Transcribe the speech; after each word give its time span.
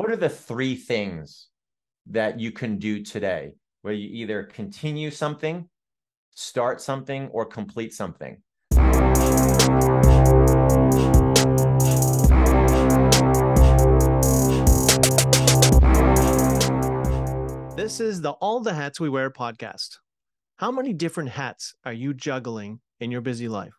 what 0.00 0.10
are 0.10 0.16
the 0.16 0.30
three 0.30 0.74
things 0.74 1.48
that 2.06 2.40
you 2.40 2.50
can 2.50 2.78
do 2.78 3.02
today 3.02 3.52
where 3.82 3.92
you 3.92 4.08
either 4.22 4.44
continue 4.44 5.10
something, 5.10 5.68
start 6.30 6.80
something, 6.80 7.28
or 7.28 7.44
complete 7.44 7.92
something? 7.92 8.40
This 17.76 18.00
is 18.00 18.22
the 18.22 18.34
All 18.40 18.60
the 18.60 18.72
Hats 18.72 18.98
We 19.00 19.10
Wear 19.10 19.30
podcast. 19.30 19.98
How 20.56 20.70
many 20.70 20.94
different 20.94 21.28
hats 21.28 21.74
are 21.84 21.92
you 21.92 22.14
juggling 22.14 22.80
in 23.00 23.10
your 23.10 23.20
busy 23.20 23.48
life? 23.48 23.74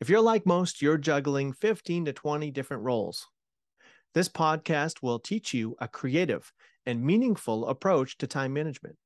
If 0.00 0.08
you're 0.08 0.20
like 0.20 0.46
most, 0.46 0.80
you're 0.80 0.98
juggling 0.98 1.52
15 1.52 2.04
to 2.04 2.12
20 2.12 2.52
different 2.52 2.84
roles. 2.84 3.26
This 4.14 4.28
podcast 4.28 5.02
will 5.02 5.18
teach 5.18 5.52
you 5.52 5.76
a 5.80 5.86
creative 5.86 6.50
and 6.86 7.04
meaningful 7.04 7.66
approach 7.66 8.16
to 8.18 8.26
time 8.26 8.54
management. 8.54 8.96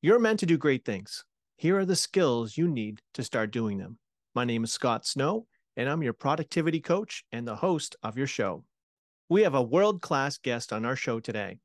You're 0.00 0.20
meant 0.20 0.38
to 0.40 0.46
do 0.46 0.56
great 0.56 0.84
things. 0.84 1.24
Here 1.56 1.76
are 1.76 1.84
the 1.84 1.96
skills 1.96 2.56
you 2.56 2.68
need 2.68 3.00
to 3.14 3.24
start 3.24 3.50
doing 3.50 3.78
them. 3.78 3.98
My 4.36 4.44
name 4.44 4.62
is 4.62 4.72
Scott 4.72 5.04
Snow, 5.04 5.46
and 5.76 5.88
I'm 5.88 6.04
your 6.04 6.12
productivity 6.12 6.80
coach 6.80 7.24
and 7.32 7.48
the 7.48 7.56
host 7.56 7.96
of 8.04 8.16
your 8.16 8.28
show. 8.28 8.64
We 9.28 9.42
have 9.42 9.56
a 9.56 9.62
world 9.62 10.02
class 10.02 10.38
guest 10.38 10.72
on 10.72 10.84
our 10.84 10.96
show 10.96 11.18
today. 11.18 11.58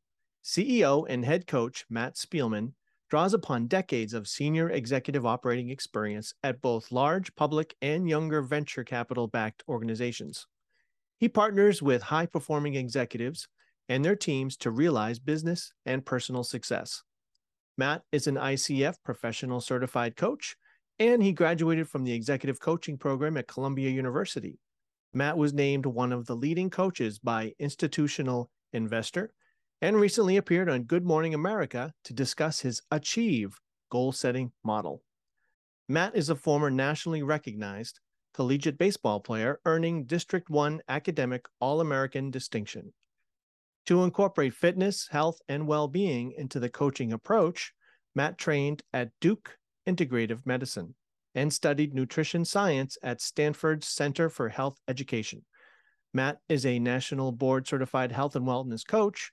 CEO 0.43 1.05
and 1.07 1.23
head 1.23 1.45
coach 1.45 1.85
Matt 1.91 2.15
Spielman 2.15 2.73
draws 3.07 3.35
upon 3.35 3.67
decades 3.67 4.15
of 4.15 4.27
senior 4.27 4.71
executive 4.71 5.27
operating 5.27 5.69
experience 5.69 6.33
at 6.43 6.59
both 6.59 6.91
large 6.91 7.35
public 7.35 7.75
and 7.83 8.09
younger 8.09 8.41
venture 8.41 8.83
capital 8.83 9.27
backed 9.27 9.63
organizations. 9.69 10.47
He 11.19 11.29
partners 11.29 11.81
with 11.81 12.01
high 12.01 12.25
performing 12.25 12.75
executives 12.75 13.47
and 13.89 14.03
their 14.03 14.15
teams 14.15 14.57
to 14.57 14.71
realize 14.71 15.19
business 15.19 15.71
and 15.85 16.05
personal 16.05 16.43
success. 16.43 17.03
Matt 17.77 18.03
is 18.11 18.27
an 18.27 18.35
ICF 18.35 18.95
professional 19.03 19.61
certified 19.61 20.15
coach, 20.15 20.55
and 20.99 21.23
he 21.23 21.31
graduated 21.31 21.89
from 21.89 22.03
the 22.03 22.13
executive 22.13 22.59
coaching 22.59 22.97
program 22.97 23.37
at 23.37 23.47
Columbia 23.47 23.89
University. 23.89 24.59
Matt 25.13 25.37
was 25.37 25.53
named 25.53 25.85
one 25.85 26.11
of 26.11 26.25
the 26.25 26.35
leading 26.35 26.69
coaches 26.69 27.19
by 27.19 27.53
Institutional 27.59 28.49
Investor 28.73 29.33
and 29.81 29.95
recently 29.95 30.37
appeared 30.37 30.69
on 30.69 30.83
Good 30.83 31.05
Morning 31.05 31.33
America 31.33 31.93
to 32.05 32.13
discuss 32.13 32.59
his 32.59 32.81
Achieve 32.91 33.59
goal 33.91 34.11
setting 34.11 34.51
model. 34.63 35.01
Matt 35.89 36.15
is 36.15 36.29
a 36.29 36.35
former 36.35 36.71
nationally 36.71 37.21
recognized 37.21 37.99
collegiate 38.33 38.77
baseball 38.77 39.19
player 39.19 39.59
earning 39.65 40.05
District 40.05 40.49
1 40.49 40.81
academic 40.87 41.45
All 41.59 41.81
American 41.81 42.31
distinction. 42.31 42.93
To 43.85 44.03
incorporate 44.03 44.53
fitness, 44.53 45.07
health, 45.11 45.39
and 45.47 45.67
well 45.67 45.87
being 45.87 46.33
into 46.37 46.59
the 46.59 46.69
coaching 46.69 47.13
approach, 47.13 47.73
Matt 48.15 48.37
trained 48.37 48.83
at 48.93 49.11
Duke 49.19 49.57
Integrative 49.87 50.45
Medicine 50.45 50.95
and 51.35 51.51
studied 51.51 51.93
nutrition 51.93 52.45
science 52.45 52.97
at 53.03 53.21
Stanford's 53.21 53.87
Center 53.87 54.29
for 54.29 54.49
Health 54.49 54.79
Education. 54.87 55.43
Matt 56.13 56.37
is 56.47 56.65
a 56.65 56.79
national 56.79 57.31
board 57.31 57.67
certified 57.67 58.11
health 58.11 58.35
and 58.35 58.45
wellness 58.45 58.85
coach 58.85 59.31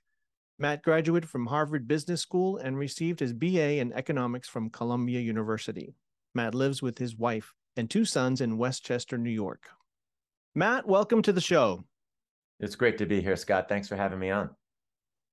Matt 0.61 0.83
graduated 0.83 1.27
from 1.27 1.47
Harvard 1.47 1.87
Business 1.87 2.21
School 2.21 2.57
and 2.57 2.77
received 2.77 3.19
his 3.19 3.33
BA 3.33 3.79
in 3.79 3.91
economics 3.93 4.47
from 4.47 4.69
Columbia 4.69 5.19
University. 5.19 5.95
Matt 6.35 6.53
lives 6.53 6.83
with 6.83 6.99
his 6.99 7.17
wife 7.17 7.51
and 7.77 7.89
two 7.89 8.05
sons 8.05 8.41
in 8.41 8.57
Westchester, 8.57 9.17
New 9.17 9.29
York. 9.29 9.69
Matt, 10.55 10.87
welcome 10.87 11.21
to 11.21 11.31
the 11.31 11.41
show. 11.41 11.85
It's 12.59 12.75
great 12.75 12.97
to 12.99 13.05
be 13.05 13.21
here, 13.21 13.35
Scott. 13.35 13.69
Thanks 13.69 13.87
for 13.87 13.95
having 13.95 14.19
me 14.19 14.29
on. 14.29 14.49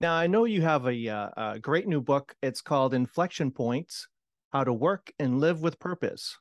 Now, 0.00 0.14
I 0.14 0.28
know 0.28 0.44
you 0.44 0.62
have 0.62 0.86
a, 0.86 1.08
uh, 1.08 1.28
a 1.36 1.58
great 1.58 1.88
new 1.88 2.00
book. 2.00 2.34
It's 2.40 2.60
called 2.60 2.94
Inflection 2.94 3.50
Points 3.50 4.06
How 4.52 4.64
to 4.64 4.72
Work 4.72 5.12
and 5.18 5.40
Live 5.40 5.60
with 5.60 5.80
Purpose. 5.80 6.38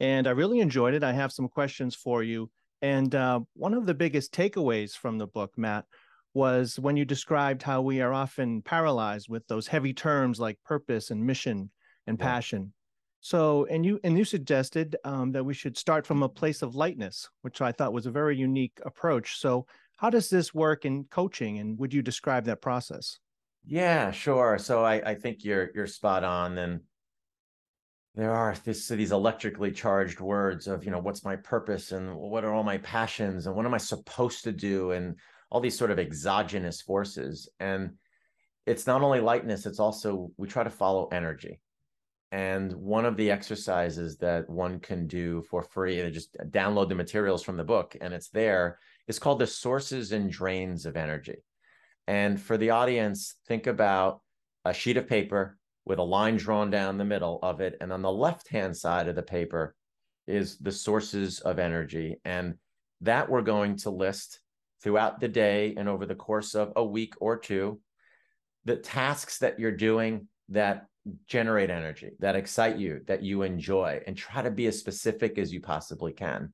And 0.00 0.28
I 0.28 0.30
really 0.30 0.60
enjoyed 0.60 0.94
it. 0.94 1.02
I 1.02 1.12
have 1.12 1.32
some 1.32 1.48
questions 1.48 1.96
for 1.96 2.22
you. 2.22 2.50
And 2.80 3.12
uh, 3.14 3.40
one 3.54 3.74
of 3.74 3.86
the 3.86 3.94
biggest 3.94 4.32
takeaways 4.32 4.92
from 4.92 5.18
the 5.18 5.26
book, 5.26 5.52
Matt, 5.56 5.86
was 6.34 6.78
when 6.78 6.96
you 6.96 7.04
described 7.04 7.62
how 7.62 7.82
we 7.82 8.00
are 8.00 8.12
often 8.14 8.62
paralyzed 8.62 9.28
with 9.28 9.44
those 9.48 9.66
heavy 9.66 9.92
terms 9.92 10.38
like 10.38 10.56
purpose 10.64 11.10
and 11.10 11.26
mission 11.26 11.70
and 12.06 12.16
yeah. 12.18 12.24
passion. 12.24 12.72
So, 13.20 13.66
and 13.66 13.84
you 13.84 13.98
and 14.04 14.16
you 14.16 14.24
suggested 14.24 14.96
um, 15.04 15.32
that 15.32 15.44
we 15.44 15.54
should 15.54 15.76
start 15.76 16.06
from 16.06 16.22
a 16.22 16.28
place 16.28 16.62
of 16.62 16.76
lightness, 16.76 17.28
which 17.42 17.60
I 17.60 17.72
thought 17.72 17.92
was 17.92 18.06
a 18.06 18.10
very 18.10 18.36
unique 18.36 18.78
approach. 18.84 19.38
So, 19.38 19.66
how 19.96 20.10
does 20.10 20.30
this 20.30 20.54
work 20.54 20.84
in 20.84 21.04
coaching, 21.04 21.58
and 21.58 21.78
would 21.78 21.92
you 21.92 22.02
describe 22.02 22.44
that 22.44 22.62
process? 22.62 23.18
Yeah, 23.66 24.12
sure. 24.12 24.58
So, 24.58 24.84
I, 24.84 25.10
I 25.10 25.14
think 25.14 25.44
you're 25.44 25.70
you're 25.74 25.88
spot 25.88 26.22
on, 26.22 26.58
and 26.58 26.80
there 28.14 28.32
are 28.32 28.54
this, 28.64 28.88
these 28.88 29.12
electrically 29.12 29.72
charged 29.72 30.20
words 30.20 30.68
of 30.68 30.84
you 30.84 30.90
know 30.90 31.00
what's 31.00 31.24
my 31.24 31.36
purpose 31.36 31.92
and 31.92 32.14
what 32.14 32.44
are 32.44 32.54
all 32.54 32.64
my 32.64 32.78
passions 32.78 33.46
and 33.46 33.56
what 33.56 33.66
am 33.66 33.74
I 33.74 33.78
supposed 33.78 34.44
to 34.44 34.52
do 34.52 34.92
and 34.92 35.16
all 35.50 35.60
these 35.60 35.78
sort 35.78 35.90
of 35.90 35.98
exogenous 35.98 36.82
forces. 36.82 37.48
And 37.58 37.94
it's 38.66 38.86
not 38.86 39.02
only 39.02 39.20
lightness, 39.20 39.66
it's 39.66 39.80
also 39.80 40.30
we 40.36 40.46
try 40.46 40.62
to 40.62 40.70
follow 40.70 41.08
energy. 41.08 41.60
And 42.30 42.72
one 42.74 43.06
of 43.06 43.16
the 43.16 43.30
exercises 43.30 44.18
that 44.18 44.48
one 44.50 44.80
can 44.80 45.06
do 45.06 45.42
for 45.42 45.62
free, 45.62 46.00
and 46.00 46.12
just 46.12 46.36
uh, 46.38 46.44
download 46.44 46.88
the 46.88 46.94
materials 46.94 47.42
from 47.42 47.56
the 47.56 47.64
book, 47.64 47.96
and 48.00 48.12
it's 48.12 48.28
there, 48.28 48.78
is 49.06 49.18
called 49.18 49.38
the 49.38 49.46
sources 49.46 50.12
and 50.12 50.30
drains 50.30 50.84
of 50.84 50.96
energy. 50.96 51.38
And 52.06 52.40
for 52.40 52.56
the 52.58 52.70
audience, 52.70 53.36
think 53.46 53.66
about 53.66 54.20
a 54.64 54.74
sheet 54.74 54.98
of 54.98 55.06
paper 55.06 55.56
with 55.86 55.98
a 55.98 56.02
line 56.02 56.36
drawn 56.36 56.70
down 56.70 56.98
the 56.98 57.04
middle 57.04 57.38
of 57.42 57.60
it. 57.60 57.76
And 57.80 57.92
on 57.92 58.02
the 58.02 58.12
left 58.12 58.48
hand 58.48 58.76
side 58.76 59.08
of 59.08 59.14
the 59.14 59.22
paper 59.22 59.74
is 60.26 60.58
the 60.58 60.72
sources 60.72 61.40
of 61.40 61.58
energy. 61.58 62.20
And 62.26 62.54
that 63.00 63.30
we're 63.30 63.42
going 63.42 63.76
to 63.78 63.90
list 63.90 64.40
throughout 64.82 65.20
the 65.20 65.28
day 65.28 65.74
and 65.76 65.88
over 65.88 66.04
the 66.04 66.14
course 66.14 66.54
of 66.54 66.72
a 66.76 66.84
week 66.84 67.14
or 67.20 67.38
two 67.38 67.80
the 68.64 68.76
tasks 68.76 69.38
that 69.38 69.58
you're 69.58 69.72
doing 69.72 70.28
that 70.50 70.86
generate 71.26 71.70
energy 71.70 72.10
that 72.18 72.36
excite 72.36 72.78
you 72.78 73.00
that 73.06 73.22
you 73.22 73.42
enjoy 73.42 74.00
and 74.06 74.16
try 74.16 74.42
to 74.42 74.50
be 74.50 74.66
as 74.66 74.78
specific 74.78 75.38
as 75.38 75.52
you 75.52 75.60
possibly 75.60 76.12
can. 76.12 76.52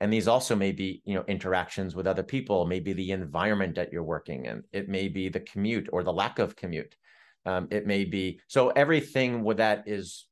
And 0.00 0.12
these 0.12 0.28
also 0.28 0.56
may 0.56 0.72
be 0.72 1.02
you 1.04 1.14
know 1.14 1.24
interactions 1.28 1.94
with 1.94 2.06
other 2.06 2.22
people 2.22 2.66
maybe 2.66 2.92
the 2.92 3.12
environment 3.12 3.74
that 3.76 3.92
you're 3.92 4.02
working 4.02 4.46
in. 4.46 4.64
It 4.72 4.88
may 4.88 5.08
be 5.08 5.28
the 5.28 5.40
commute 5.40 5.88
or 5.92 6.02
the 6.02 6.12
lack 6.12 6.38
of 6.38 6.56
commute. 6.56 6.96
Um, 7.44 7.68
it 7.70 7.86
may 7.86 8.04
be 8.04 8.40
so 8.46 8.70
everything 8.70 9.44
with 9.44 9.56
that 9.58 9.84
is 9.86 10.26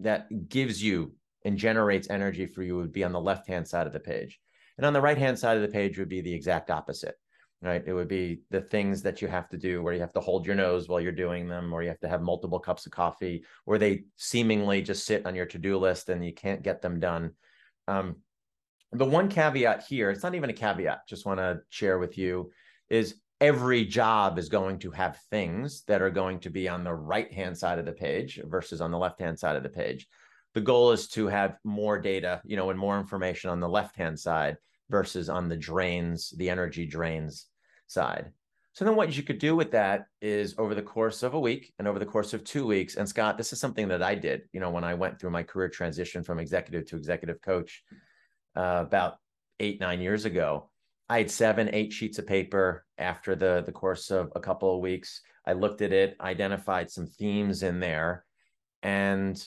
that 0.00 0.48
gives 0.48 0.82
you 0.82 1.14
and 1.44 1.58
generates 1.58 2.10
energy 2.10 2.46
for 2.46 2.62
you 2.62 2.76
would 2.76 2.92
be 2.92 3.04
on 3.04 3.12
the 3.12 3.20
left 3.20 3.46
hand 3.48 3.66
side 3.66 3.86
of 3.86 3.92
the 3.92 4.00
page. 4.00 4.40
And 4.76 4.86
on 4.86 4.92
the 4.92 5.00
right 5.00 5.18
hand 5.18 5.38
side 5.38 5.56
of 5.56 5.62
the 5.62 5.68
page 5.68 5.98
would 5.98 6.08
be 6.08 6.20
the 6.20 6.34
exact 6.34 6.70
opposite, 6.70 7.14
right? 7.62 7.82
It 7.86 7.92
would 7.92 8.08
be 8.08 8.42
the 8.50 8.60
things 8.60 9.02
that 9.02 9.22
you 9.22 9.28
have 9.28 9.48
to 9.50 9.56
do 9.56 9.82
where 9.82 9.94
you 9.94 10.00
have 10.00 10.12
to 10.14 10.20
hold 10.20 10.46
your 10.46 10.54
nose 10.54 10.88
while 10.88 11.00
you're 11.00 11.12
doing 11.12 11.48
them, 11.48 11.72
or 11.72 11.82
you 11.82 11.88
have 11.88 12.00
to 12.00 12.08
have 12.08 12.20
multiple 12.20 12.58
cups 12.58 12.86
of 12.86 12.92
coffee, 12.92 13.44
or 13.66 13.78
they 13.78 14.04
seemingly 14.16 14.82
just 14.82 15.06
sit 15.06 15.24
on 15.26 15.34
your 15.34 15.46
to 15.46 15.58
do 15.58 15.78
list 15.78 16.08
and 16.08 16.24
you 16.24 16.34
can't 16.34 16.62
get 16.62 16.82
them 16.82 17.00
done. 17.00 17.32
Um, 17.88 18.16
the 18.92 19.04
one 19.04 19.28
caveat 19.28 19.84
here, 19.88 20.10
it's 20.10 20.22
not 20.22 20.34
even 20.34 20.50
a 20.50 20.54
caveat, 20.54 21.08
just 21.08 21.24
want 21.24 21.38
to 21.38 21.60
share 21.70 21.98
with 21.98 22.18
you, 22.18 22.50
is 22.90 23.14
every 23.40 23.84
job 23.84 24.38
is 24.38 24.48
going 24.48 24.78
to 24.80 24.90
have 24.90 25.18
things 25.30 25.82
that 25.84 26.02
are 26.02 26.10
going 26.10 26.40
to 26.40 26.50
be 26.50 26.68
on 26.68 26.84
the 26.84 26.94
right 26.94 27.32
hand 27.32 27.56
side 27.56 27.78
of 27.78 27.86
the 27.86 27.92
page 27.92 28.40
versus 28.44 28.80
on 28.80 28.90
the 28.90 28.98
left 28.98 29.18
hand 29.20 29.38
side 29.38 29.56
of 29.56 29.62
the 29.62 29.68
page 29.68 30.08
the 30.54 30.60
goal 30.60 30.92
is 30.92 31.08
to 31.08 31.28
have 31.28 31.56
more 31.64 31.98
data, 31.98 32.40
you 32.44 32.56
know, 32.56 32.70
and 32.70 32.78
more 32.78 32.98
information 32.98 33.50
on 33.50 33.60
the 33.60 33.68
left 33.68 33.96
hand 33.96 34.18
side 34.18 34.56
versus 34.90 35.28
on 35.28 35.48
the 35.48 35.56
drains, 35.56 36.30
the 36.36 36.50
energy 36.50 36.86
drains 36.86 37.46
side. 37.92 38.32
So 38.74 38.86
then 38.86 38.96
what 38.96 39.14
you 39.14 39.22
could 39.22 39.38
do 39.38 39.54
with 39.54 39.70
that 39.72 40.06
is 40.22 40.54
over 40.56 40.74
the 40.74 40.82
course 40.82 41.22
of 41.22 41.34
a 41.34 41.40
week 41.40 41.74
and 41.78 41.86
over 41.86 41.98
the 41.98 42.06
course 42.06 42.32
of 42.32 42.42
two 42.42 42.66
weeks. 42.66 42.96
And 42.96 43.06
Scott, 43.06 43.36
this 43.36 43.52
is 43.52 43.60
something 43.60 43.88
that 43.88 44.02
I 44.02 44.14
did, 44.14 44.42
you 44.52 44.60
know, 44.60 44.70
when 44.70 44.84
I 44.84 44.94
went 44.94 45.20
through 45.20 45.30
my 45.30 45.42
career 45.42 45.68
transition 45.68 46.24
from 46.24 46.38
executive 46.38 46.86
to 46.86 46.96
executive 46.96 47.42
coach 47.42 47.82
uh, 48.56 48.84
about 48.86 49.16
eight, 49.60 49.78
nine 49.78 50.00
years 50.00 50.24
ago. 50.24 50.70
I 51.10 51.18
had 51.18 51.30
seven, 51.30 51.68
eight 51.74 51.92
sheets 51.92 52.18
of 52.18 52.26
paper 52.26 52.86
after 52.96 53.34
the, 53.34 53.62
the 53.66 53.72
course 53.72 54.10
of 54.10 54.32
a 54.34 54.40
couple 54.40 54.74
of 54.74 54.80
weeks. 54.80 55.20
I 55.46 55.52
looked 55.52 55.82
at 55.82 55.92
it, 55.92 56.16
identified 56.20 56.90
some 56.90 57.06
themes 57.06 57.62
in 57.62 57.78
there, 57.78 58.24
and 58.82 59.42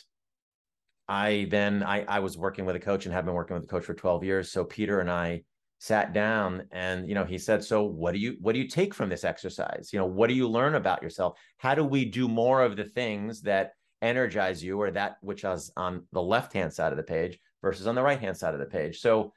I 1.07 1.47
then 1.49 1.81
I, 1.81 2.03
I 2.03 2.19
was 2.19 2.37
working 2.37 2.65
with 2.65 2.75
a 2.75 2.79
coach 2.79 3.05
and 3.05 3.13
have 3.13 3.25
been 3.25 3.33
working 3.33 3.55
with 3.55 3.63
a 3.63 3.67
coach 3.67 3.85
for 3.85 3.93
12 3.95 4.23
years. 4.23 4.51
So 4.51 4.63
Peter 4.63 4.99
and 4.99 5.09
I 5.09 5.43
sat 5.85 6.13
down 6.13 6.63
and 6.71 7.07
you 7.07 7.13
know 7.13 7.23
he 7.23 7.37
said 7.37 7.63
so 7.63 7.83
what 7.83 8.11
do 8.11 8.17
you 8.17 8.37
what 8.41 8.53
do 8.53 8.59
you 8.59 8.67
take 8.67 8.91
from 8.91 9.07
this 9.07 9.23
exercise? 9.23 9.91
You 9.93 9.99
know 9.99 10.07
what 10.07 10.29
do 10.29 10.33
you 10.33 10.49
learn 10.49 10.73
about 10.73 11.03
yourself? 11.03 11.37
How 11.57 11.75
do 11.75 11.83
we 11.83 12.05
do 12.05 12.27
more 12.27 12.63
of 12.63 12.75
the 12.75 12.85
things 12.85 13.41
that 13.41 13.73
energize 14.01 14.63
you 14.63 14.81
or 14.81 14.89
that 14.89 15.17
which 15.21 15.43
is 15.43 15.71
on 15.77 16.07
the 16.11 16.21
left 16.21 16.53
hand 16.53 16.73
side 16.73 16.91
of 16.91 16.97
the 16.97 17.03
page 17.03 17.37
versus 17.61 17.85
on 17.85 17.93
the 17.93 18.01
right 18.01 18.19
hand 18.19 18.35
side 18.35 18.55
of 18.55 18.59
the 18.59 18.65
page? 18.65 18.99
So 18.99 19.31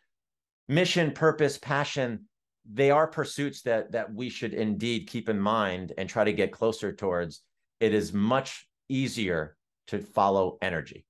mission 0.69 1.13
purpose 1.13 1.59
passion 1.59 2.25
they 2.71 2.91
are 2.91 3.07
pursuits 3.07 3.61
that 3.63 3.93
that 3.93 4.15
we 4.15 4.31
should 4.31 4.55
indeed 4.55 5.07
keep 5.07 5.29
in 5.29 5.39
mind 5.39 5.93
and 5.99 6.09
try 6.09 6.25
to 6.25 6.33
get 6.33 6.51
closer 6.51 6.95
towards. 6.95 7.43
It 7.79 7.93
is 7.93 8.15
much 8.15 8.67
easier 8.89 9.55
to 9.89 9.99
follow 9.99 10.57
energy. 10.63 11.05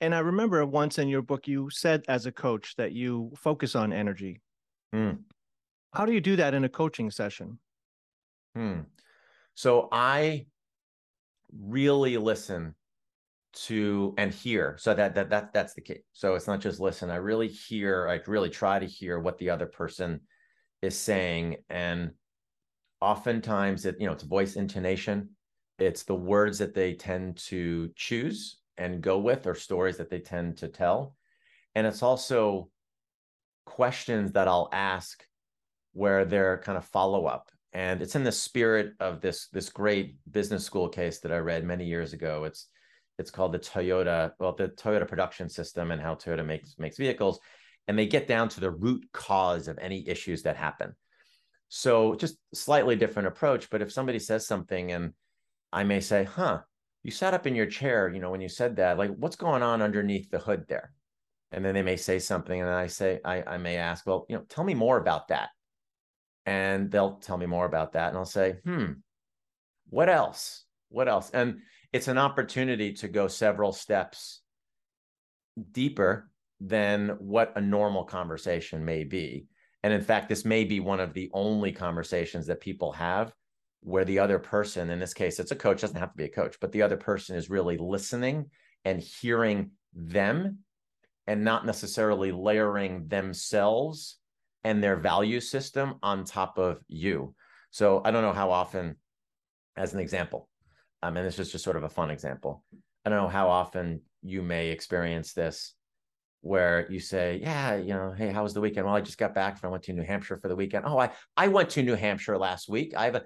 And 0.00 0.14
i 0.14 0.20
remember 0.20 0.64
once 0.64 0.98
in 0.98 1.08
your 1.08 1.22
book 1.22 1.46
you 1.46 1.68
said 1.68 2.04
as 2.08 2.24
a 2.24 2.32
coach 2.32 2.74
that 2.76 2.92
you 2.92 3.32
focus 3.36 3.74
on 3.74 3.92
energy 3.92 4.40
mm. 4.94 5.18
how 5.92 6.06
do 6.06 6.12
you 6.12 6.20
do 6.20 6.36
that 6.36 6.54
in 6.54 6.64
a 6.64 6.68
coaching 6.68 7.10
session? 7.10 7.58
Hmm. 8.54 8.80
so 9.54 9.88
i 9.92 10.46
really 11.52 12.16
listen 12.16 12.74
to 13.54 14.14
and 14.18 14.32
hear. 14.32 14.76
So 14.78 14.94
that 14.94 15.14
that 15.14 15.30
that 15.30 15.52
that's 15.52 15.74
the 15.74 15.80
key. 15.80 16.00
So 16.12 16.34
it's 16.34 16.46
not 16.46 16.60
just 16.60 16.80
listen. 16.80 17.10
I 17.10 17.16
really 17.16 17.48
hear 17.48 18.08
i 18.08 18.20
really 18.30 18.50
try 18.50 18.78
to 18.78 18.86
hear 18.86 19.18
what 19.18 19.38
the 19.38 19.50
other 19.50 19.66
person 19.66 20.20
is 20.82 20.96
saying 20.96 21.56
and 21.68 22.12
oftentimes 23.00 23.84
it 23.84 23.96
you 23.98 24.06
know 24.06 24.12
it's 24.12 24.22
voice 24.22 24.56
intonation. 24.56 25.30
It's 25.78 26.02
the 26.02 26.14
words 26.14 26.58
that 26.58 26.74
they 26.74 26.94
tend 26.94 27.36
to 27.48 27.90
choose 27.94 28.58
and 28.76 29.00
go 29.00 29.18
with 29.18 29.46
or 29.46 29.54
stories 29.54 29.96
that 29.96 30.10
they 30.10 30.20
tend 30.20 30.58
to 30.58 30.68
tell. 30.68 31.16
And 31.74 31.86
it's 31.86 32.02
also 32.02 32.70
questions 33.68 34.32
that 34.32 34.48
i'll 34.48 34.68
ask 34.72 35.24
where 35.92 36.24
they're 36.24 36.58
kind 36.58 36.78
of 36.78 36.84
follow 36.84 37.26
up 37.26 37.48
and 37.72 38.02
it's 38.02 38.16
in 38.16 38.24
the 38.24 38.32
spirit 38.32 38.94
of 39.00 39.20
this 39.20 39.48
this 39.48 39.68
great 39.68 40.16
business 40.30 40.64
school 40.64 40.88
case 40.88 41.20
that 41.20 41.32
i 41.32 41.38
read 41.38 41.64
many 41.64 41.84
years 41.84 42.12
ago 42.12 42.44
it's 42.44 42.68
it's 43.18 43.30
called 43.30 43.52
the 43.52 43.58
toyota 43.58 44.32
well 44.38 44.54
the 44.54 44.68
toyota 44.68 45.06
production 45.06 45.48
system 45.48 45.90
and 45.90 46.00
how 46.00 46.14
toyota 46.14 46.44
makes 46.44 46.76
makes 46.78 46.96
vehicles 46.96 47.40
and 47.88 47.98
they 47.98 48.06
get 48.06 48.28
down 48.28 48.50
to 48.50 48.60
the 48.60 48.70
root 48.70 49.04
cause 49.12 49.66
of 49.66 49.78
any 49.78 50.06
issues 50.06 50.42
that 50.42 50.56
happen. 50.56 50.94
So 51.68 52.14
just 52.14 52.36
slightly 52.54 52.96
different 52.96 53.28
approach. 53.28 53.70
But 53.70 53.82
if 53.82 53.90
somebody 53.90 54.18
says 54.18 54.46
something 54.46 54.92
and 54.92 55.14
I 55.72 55.84
may 55.84 56.00
say, 56.00 56.24
huh, 56.24 56.60
you 57.02 57.10
sat 57.10 57.34
up 57.34 57.46
in 57.46 57.54
your 57.54 57.66
chair, 57.66 58.08
you 58.08 58.20
know, 58.20 58.30
when 58.30 58.42
you 58.42 58.48
said 58.48 58.76
that, 58.76 58.98
like 58.98 59.10
what's 59.16 59.36
going 59.36 59.62
on 59.62 59.80
underneath 59.80 60.30
the 60.30 60.38
hood 60.38 60.66
there? 60.68 60.92
And 61.52 61.64
then 61.64 61.74
they 61.74 61.82
may 61.82 61.96
say 61.96 62.18
something, 62.18 62.60
and 62.60 62.68
I 62.68 62.88
say, 62.88 63.20
I, 63.24 63.42
I 63.42 63.58
may 63.58 63.76
ask, 63.76 64.06
well, 64.06 64.26
you 64.28 64.36
know, 64.36 64.44
tell 64.48 64.64
me 64.64 64.74
more 64.74 64.98
about 64.98 65.28
that. 65.28 65.48
And 66.44 66.90
they'll 66.90 67.16
tell 67.16 67.38
me 67.38 67.46
more 67.46 67.64
about 67.66 67.92
that. 67.92 68.08
And 68.08 68.18
I'll 68.18 68.24
say, 68.24 68.56
hmm, 68.64 68.92
what 69.88 70.08
else? 70.08 70.64
What 70.90 71.08
else? 71.08 71.30
And 71.30 71.60
it's 71.92 72.08
an 72.08 72.18
opportunity 72.18 72.92
to 72.94 73.08
go 73.08 73.28
several 73.28 73.72
steps 73.72 74.42
deeper 75.72 76.30
than 76.60 77.10
what 77.18 77.52
a 77.56 77.60
normal 77.60 78.04
conversation 78.04 78.84
may 78.84 79.04
be. 79.04 79.46
And 79.82 79.92
in 79.92 80.00
fact, 80.00 80.28
this 80.28 80.44
may 80.44 80.64
be 80.64 80.80
one 80.80 81.00
of 81.00 81.14
the 81.14 81.30
only 81.32 81.72
conversations 81.72 82.46
that 82.46 82.60
people 82.60 82.92
have 82.92 83.32
where 83.80 84.04
the 84.04 84.18
other 84.18 84.38
person, 84.38 84.90
in 84.90 84.98
this 84.98 85.14
case, 85.14 85.38
it's 85.38 85.52
a 85.52 85.56
coach, 85.56 85.80
doesn't 85.80 85.96
have 85.96 86.12
to 86.12 86.16
be 86.16 86.24
a 86.24 86.28
coach, 86.28 86.56
but 86.60 86.72
the 86.72 86.82
other 86.82 86.96
person 86.96 87.36
is 87.36 87.48
really 87.48 87.76
listening 87.76 88.50
and 88.84 89.00
hearing 89.00 89.70
them 89.94 90.58
and 91.28 91.44
not 91.44 91.66
necessarily 91.66 92.32
layering 92.32 93.06
themselves 93.06 94.16
and 94.64 94.82
their 94.82 94.96
value 94.96 95.40
system 95.40 95.96
on 96.02 96.24
top 96.24 96.58
of 96.58 96.78
you. 96.88 97.34
So 97.70 98.00
I 98.04 98.10
don't 98.10 98.22
know 98.22 98.32
how 98.32 98.50
often, 98.50 98.96
as 99.76 99.92
an 99.92 100.00
example, 100.00 100.48
um, 101.02 101.16
and 101.18 101.26
this 101.26 101.38
is 101.38 101.52
just 101.52 101.62
sort 101.62 101.76
of 101.76 101.84
a 101.84 101.88
fun 101.88 102.10
example. 102.10 102.64
I 103.04 103.10
don't 103.10 103.18
know 103.18 103.28
how 103.28 103.48
often 103.48 104.00
you 104.22 104.42
may 104.42 104.70
experience 104.70 105.34
this 105.34 105.74
where 106.40 106.90
you 106.90 106.98
say, 106.98 107.38
yeah, 107.42 107.76
you 107.76 107.92
know, 107.92 108.14
hey, 108.16 108.30
how 108.30 108.42
was 108.42 108.54
the 108.54 108.60
weekend? 108.62 108.86
Well, 108.86 108.96
I 108.96 109.02
just 109.02 109.18
got 109.18 109.34
back 109.34 109.58
from 109.58 109.68
I 109.68 109.72
went 109.72 109.84
to 109.84 109.92
New 109.92 110.04
Hampshire 110.04 110.38
for 110.38 110.48
the 110.48 110.56
weekend. 110.56 110.86
Oh, 110.86 110.98
I 110.98 111.10
I 111.36 111.48
went 111.48 111.68
to 111.70 111.82
New 111.82 111.94
Hampshire 111.94 112.38
last 112.38 112.70
week. 112.70 112.94
I 112.96 113.04
have 113.04 113.16
a 113.16 113.24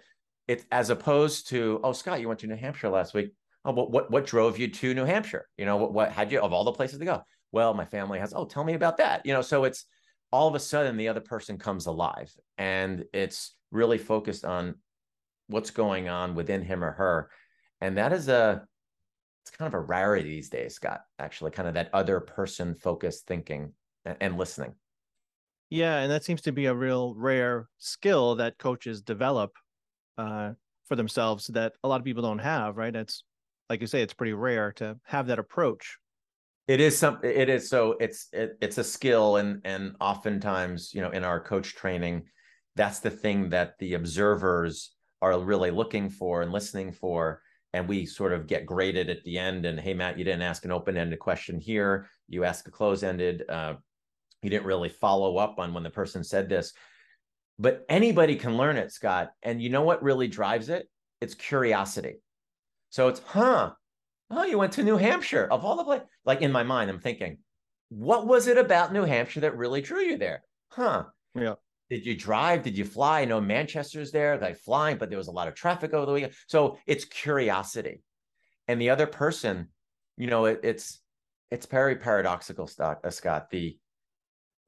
it's 0.49 0.67
as 0.73 0.91
opposed 0.91 1.49
to, 1.51 1.81
oh, 1.85 1.93
Scott, 1.93 2.21
you 2.21 2.27
went 2.27 2.41
to 2.41 2.49
New 2.49 2.57
Hampshire 2.57 2.89
last 2.89 3.15
week. 3.15 3.33
Oh, 3.65 3.73
what 3.73 3.93
what 3.93 4.11
what 4.11 4.27
drove 4.27 4.59
you 4.59 4.69
to 4.69 4.93
New 4.93 5.05
Hampshire? 5.05 5.47
You 5.57 5.67
know, 5.67 5.77
what 5.77 5.93
what 5.93 6.11
had 6.11 6.33
you 6.33 6.41
of 6.41 6.53
all 6.53 6.65
the 6.65 6.73
places 6.73 6.99
to 6.99 7.05
go? 7.05 7.23
Well, 7.53 7.75
my 7.75 7.85
family 7.85 8.19
has, 8.19 8.33
oh, 8.35 8.47
tell 8.47 8.65
me 8.65 8.75
about 8.75 8.97
that. 8.97 9.25
You 9.25 9.33
know, 9.33 9.43
so 9.43 9.65
it's 9.65 9.85
all 10.33 10.49
of 10.49 10.55
a 10.55 10.61
sudden 10.61 10.97
the 10.97 11.09
other 11.09 11.21
person 11.21 11.59
comes 11.59 11.87
alive 11.87 12.35
and 12.59 13.05
it's 13.13 13.55
really 13.71 13.99
focused 13.99 14.45
on 14.45 14.77
what's 15.49 15.71
going 15.71 16.09
on 16.09 16.35
within 16.35 16.63
him 16.63 16.83
or 16.83 16.93
her. 16.93 17.31
And 17.81 17.99
that 17.99 18.13
is 18.13 18.29
a 18.29 18.67
it's 19.43 19.57
kind 19.57 19.67
of 19.67 19.75
a 19.75 19.81
rarity 19.81 20.29
these 20.29 20.49
days, 20.49 20.75
Scott, 20.75 21.01
actually, 21.19 21.51
kind 21.51 21.67
of 21.67 21.75
that 21.75 21.91
other 21.93 22.21
person 22.21 22.75
focused 22.77 23.27
thinking 23.27 23.73
and, 24.05 24.39
listening. 24.39 24.75
Yeah, 25.69 25.99
and 25.99 26.13
that 26.13 26.25
seems 26.25 26.43
to 26.43 26.53
be 26.53 26.67
a 26.67 26.75
real 26.75 27.15
rare 27.15 27.69
skill 27.79 28.37
that 28.37 28.59
coaches 28.59 29.03
develop 29.03 29.53
uh, 30.17 30.53
for 30.85 30.95
themselves 30.95 31.49
that 31.49 31.73
a 31.83 31.89
lot 31.89 32.01
of 32.01 32.05
people 32.05 32.23
don't 32.23 32.39
have, 32.39 32.77
right? 32.77 32.95
It's 32.95 33.25
like 33.69 33.81
you 33.81 33.87
say, 33.87 34.03
it's 34.03 34.15
pretty 34.15 34.35
rare 34.35 34.73
to 34.75 34.97
have 35.05 35.27
that 35.27 35.41
approach. 35.41 35.97
It 36.73 36.81
is 36.81 36.99
something. 36.99 37.31
It 37.31 37.51
is 37.51 37.69
so. 37.69 37.97
It's 38.01 38.29
it, 38.33 38.57
it's 38.63 38.79
a 38.79 38.85
skill, 38.85 39.37
and 39.37 39.61
and 39.67 39.95
oftentimes, 40.01 40.95
you 40.95 41.03
know, 41.03 41.11
in 41.11 41.23
our 41.23 41.39
coach 41.39 41.75
training, 41.75 42.23
that's 42.77 43.01
the 43.01 43.11
thing 43.11 43.51
that 43.51 43.75
the 43.79 43.93
observers 43.93 44.95
are 45.21 45.39
really 45.39 45.71
looking 45.71 46.09
for 46.09 46.41
and 46.41 46.51
listening 46.51 46.91
for 46.91 47.43
and 47.75 47.87
we 47.87 48.07
sort 48.07 48.33
of 48.33 48.47
get 48.47 48.65
graded 48.65 49.11
at 49.11 49.23
the 49.25 49.39
end 49.39 49.67
and 49.67 49.79
hey 49.79 49.95
matt 49.95 50.19
you 50.19 50.25
didn't 50.25 50.43
ask 50.43 50.65
an 50.65 50.73
open-ended 50.73 51.19
question 51.19 51.61
here 51.61 52.09
you 52.29 52.43
asked 52.43 52.67
a 52.67 52.71
close-ended 52.71 53.45
uh, 53.49 53.75
you 54.43 54.51
didn't 54.51 54.67
really 54.67 54.89
follow 54.89 55.37
up 55.37 55.59
on 55.59 55.73
when 55.73 55.85
the 55.85 55.91
person 55.91 56.25
said 56.25 56.49
this 56.49 56.73
but 57.59 57.85
anybody 57.89 58.35
can 58.35 58.57
learn 58.57 58.77
it 58.77 58.91
scott 58.91 59.31
and 59.43 59.63
you 59.63 59.71
know 59.71 59.83
what 59.83 60.03
really 60.03 60.27
drives 60.27 60.69
it 60.69 60.89
it's 61.21 61.35
curiosity 61.35 62.17
so 62.91 63.07
it's 63.09 63.21
huh 63.27 63.71
oh 64.33 64.45
you 64.45 64.59
went 64.59 64.73
to 64.73 64.83
new 64.83 64.97
hampshire 64.97 65.47
of 65.51 65.65
all 65.65 65.77
the 65.77 65.85
places 65.85 66.07
like 66.25 66.43
in 66.43 66.53
my 66.53 66.63
mind 66.63 66.91
i'm 66.91 66.99
thinking 66.99 67.39
what 67.89 68.27
was 68.27 68.47
it 68.47 68.59
about 68.59 68.93
new 68.93 69.05
hampshire 69.05 69.41
that 69.41 69.57
really 69.57 69.81
drew 69.81 70.01
you 70.01 70.17
there 70.17 70.43
huh 70.71 71.05
yeah 71.35 71.55
did 71.93 72.07
you 72.07 72.17
drive? 72.17 72.63
Did 72.63 72.79
you 72.79 72.87
fly? 72.87 73.21
I 73.21 73.25
know 73.27 73.39
Manchester's 73.39 74.13
there, 74.13 74.39
like 74.39 74.57
flying, 74.57 74.97
but 74.97 75.11
there 75.11 75.19
was 75.19 75.29
a 75.29 75.33
lot 75.33 75.47
of 75.47 75.55
traffic 75.55 75.93
over 75.93 76.07
the 76.07 76.13
weekend. 76.13 76.33
So 76.47 76.79
it's 76.87 77.05
curiosity. 77.05 78.01
And 78.67 78.81
the 78.81 78.89
other 78.89 79.07
person, 79.07 79.69
you 80.17 80.29
know, 80.29 80.47
it, 80.47 80.61
it's 80.63 81.01
it's 81.51 81.67
very 81.67 81.97
paradoxical, 81.97 82.67
Scott. 82.67 83.01
Uh, 83.05 83.11
Scott. 83.11 83.51
The 83.51 83.79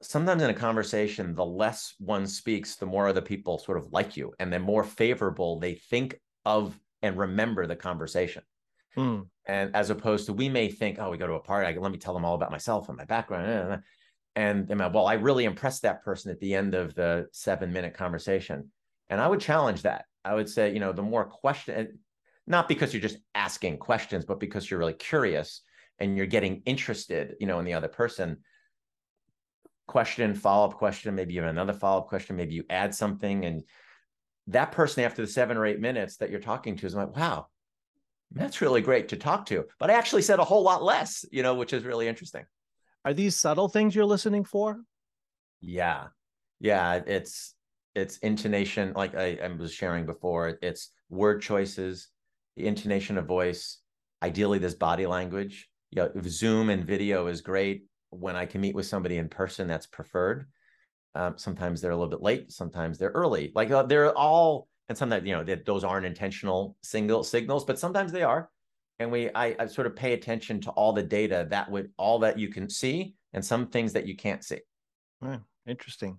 sometimes 0.03 0.43
in 0.43 0.51
a 0.51 0.55
conversation, 0.55 1.35
the 1.35 1.47
less 1.47 1.95
one 1.99 2.27
speaks, 2.27 2.77
the 2.77 2.85
more 2.85 3.09
other 3.09 3.23
people 3.23 3.57
sort 3.57 3.79
of 3.79 3.91
like 3.91 4.19
you, 4.19 4.35
and 4.39 4.53
the 4.53 4.59
more 4.59 4.85
favorable 4.85 5.59
they 5.59 5.77
think 5.77 6.21
of 6.45 6.79
and 7.01 7.17
remember 7.17 7.67
the 7.67 7.75
conversation. 7.75 8.43
Hmm. 8.95 9.21
And 9.47 9.75
as 9.75 9.91
opposed 9.91 10.27
to 10.27 10.33
we 10.33 10.49
may 10.49 10.69
think, 10.69 10.99
oh, 10.99 11.11
we 11.11 11.19
go 11.19 11.27
to 11.27 11.35
a 11.35 11.41
party, 11.41 11.67
I, 11.67 11.79
let 11.79 11.93
me 11.93 11.99
tell 11.99 12.15
them 12.15 12.25
all 12.25 12.35
about 12.35 12.51
myself 12.51 12.89
and 12.89 12.97
my 12.97 13.05
background 13.05 13.83
and 14.37 14.71
am 14.71 14.93
well 14.93 15.07
i 15.07 15.15
really 15.15 15.45
impressed 15.45 15.83
that 15.83 16.03
person 16.03 16.31
at 16.31 16.41
the 16.41 16.55
end 16.55 16.75
of 16.75 16.95
the 16.95 17.27
seven 17.33 17.73
minute 17.73 17.95
conversation. 17.95 18.71
And 19.09 19.21
i 19.21 19.29
would 19.29 19.41
challenge 19.41 19.83
that. 19.83 20.07
I 20.25 20.35
would 20.35 20.49
say 20.49 20.73
you 20.73 20.81
know 20.81 20.93
the 20.93 21.03
more 21.03 21.25
question 21.25 21.99
not 22.47 22.69
because 22.69 22.93
you're 22.93 23.01
just 23.01 23.19
asking 23.35 23.79
questions 23.79 24.25
but 24.25 24.41
because 24.41 24.71
you're 24.71 24.81
really 24.81 24.95
curious 24.95 25.63
and 25.99 26.17
you're 26.17 26.27
getting 26.27 26.63
interested 26.67 27.37
you 27.41 27.47
know 27.47 27.59
in 27.59 27.65
the 27.65 27.75
other 27.75 27.89
person. 27.89 28.39
Question 29.87 30.35
follow-up 30.35 30.79
question 30.79 31.15
maybe 31.15 31.35
you 31.35 31.43
have 31.43 31.51
another 31.51 31.75
follow-up 31.75 32.09
question 32.09 32.37
maybe 32.37 32.55
you 32.55 32.65
add 32.71 32.95
something 32.95 33.45
and 33.45 33.63
that 34.49 34.73
person 34.73 35.05
after 35.05 35.23
the 35.23 35.29
seven 35.29 35.57
or 35.57 35.67
eight 35.67 35.81
minutes 35.81 36.17
that 36.17 36.31
you're 36.31 36.41
talking 36.41 36.77
to 36.77 36.87
is 36.87 36.95
like 36.95 37.15
wow 37.15 37.47
that's 38.35 38.61
really 38.61 38.81
great 38.81 39.09
to 39.09 39.17
talk 39.17 39.47
to 39.47 39.65
but 39.79 39.91
i 39.91 39.95
actually 39.95 40.23
said 40.23 40.39
a 40.39 40.45
whole 40.45 40.63
lot 40.63 40.83
less 40.83 41.25
you 41.33 41.43
know 41.43 41.55
which 41.55 41.73
is 41.73 41.85
really 41.85 42.09
interesting 42.09 42.45
are 43.05 43.15
these 43.15 43.37
subtle 43.37 43.69
things 43.69 43.95
you're 43.95 44.07
listening 44.07 44.45
for? 44.45 44.81
Yeah. 45.61 46.07
Yeah. 46.61 47.03
It's 47.07 47.55
it's 47.95 48.19
intonation, 48.19 48.93
like 48.97 49.15
I, 49.15 49.39
I 49.43 49.49
was 49.49 49.73
sharing 49.73 50.07
before. 50.07 50.59
It's 50.63 50.91
word 51.11 51.43
choices, 51.43 52.09
the 52.57 52.67
intonation 52.67 53.19
of 53.19 53.27
voice, 53.27 53.79
ideally 54.23 54.59
this 54.59 54.75
body 54.75 55.07
language. 55.07 55.69
Yeah, 55.93 56.09
you 56.15 56.23
know, 56.23 56.29
Zoom 56.29 56.71
and 56.71 56.85
video 56.85 57.29
is 57.29 57.41
great. 57.41 57.85
When 58.11 58.35
I 58.35 58.47
can 58.47 58.61
meet 58.61 58.75
with 58.75 58.87
somebody 58.87 59.19
in 59.19 59.29
person, 59.29 59.69
that's 59.69 59.87
preferred. 59.87 60.49
Um, 61.15 61.35
sometimes 61.37 61.81
they're 61.81 61.93
a 61.93 61.97
little 61.97 62.11
bit 62.11 62.23
late, 62.23 62.51
sometimes 62.51 62.99
they're 62.99 63.11
early. 63.11 63.53
Like 63.55 63.71
uh, 63.71 63.85
they're 63.85 64.13
all, 64.17 64.67
and 64.89 64.97
sometimes 64.97 65.27
you 65.27 65.35
know 65.35 65.45
that 65.45 65.65
those 65.65 65.85
aren't 65.85 66.07
intentional 66.07 66.77
single 66.83 67.25
signals, 67.25 67.65
but 67.65 67.79
sometimes 67.79 68.13
they 68.13 68.23
are. 68.23 68.51
And 68.99 69.11
we 69.11 69.31
I, 69.35 69.57
I, 69.59 69.67
sort 69.67 69.87
of 69.87 69.97
pay 69.97 70.13
attention 70.13 70.61
to 70.63 70.71
all 70.71 70.93
the 70.93 71.03
data 71.03 71.47
that 71.51 71.71
would 71.71 71.91
all 71.97 72.19
that 72.21 72.39
you 72.39 72.49
can 72.49 72.69
see 72.69 73.15
and 73.33 73.45
some 73.45 73.67
things 73.67 73.93
that 73.93 74.07
you 74.07 74.17
can't 74.17 74.45
see. 74.45 74.61
Interesting. 75.67 76.19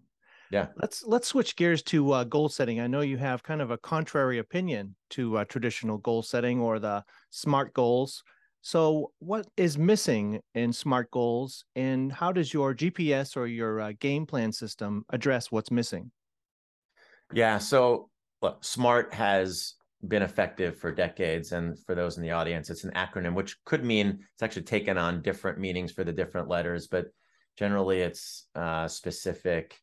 Yeah. 0.51 0.67
Let's 0.81 1.03
let's 1.05 1.27
switch 1.27 1.55
gears 1.55 1.81
to 1.84 2.12
uh, 2.12 2.24
goal 2.24 2.50
setting. 2.50 2.79
I 2.79 2.88
know 2.88 3.01
you 3.01 3.17
have 3.17 3.43
kind 3.43 3.62
of 3.62 3.72
a 3.72 3.77
contrary 3.77 4.39
opinion 4.39 4.95
to 5.12 5.38
uh, 5.38 5.45
traditional 5.45 5.98
goal 5.98 6.22
setting 6.22 6.60
or 6.60 6.79
the 6.79 7.03
smart 7.29 7.74
goals. 7.74 8.24
So 8.62 9.12
what 9.19 9.48
is 9.57 9.77
missing 9.77 10.41
in 10.55 10.74
smart 10.74 11.12
goals 11.12 11.65
and 11.75 12.12
how 12.12 12.31
does 12.31 12.51
your 12.51 12.74
gps 12.74 13.38
or 13.38 13.45
your 13.45 13.79
uh, 13.79 13.93
game 14.00 14.25
plan 14.25 14.51
system 14.51 15.05
address 15.10 15.51
what's 15.51 15.69
missing? 15.69 16.12
Yeah. 17.31 17.60
So 17.60 18.10
look, 18.45 18.63
SMART 18.63 19.13
has 19.13 19.73
been 20.07 20.21
effective 20.21 20.77
for 20.77 20.91
decades. 20.91 21.51
And 21.51 21.77
for 21.85 21.95
those 21.95 22.17
in 22.17 22.23
the 22.23 22.31
audience, 22.31 22.69
it's 22.69 22.83
an 22.83 22.91
acronym, 22.91 23.33
which 23.33 23.57
could 23.65 23.83
mean 23.83 24.19
it's 24.33 24.43
actually 24.43 24.63
taken 24.63 24.97
on 24.97 25.21
different 25.21 25.57
meanings 25.57 25.91
for 25.91 26.03
the 26.03 26.13
different 26.13 26.47
letters, 26.47 26.87
but 26.87 27.07
generally 27.57 28.01
it's 28.01 28.47
uh, 28.53 28.87
specific, 28.87 29.79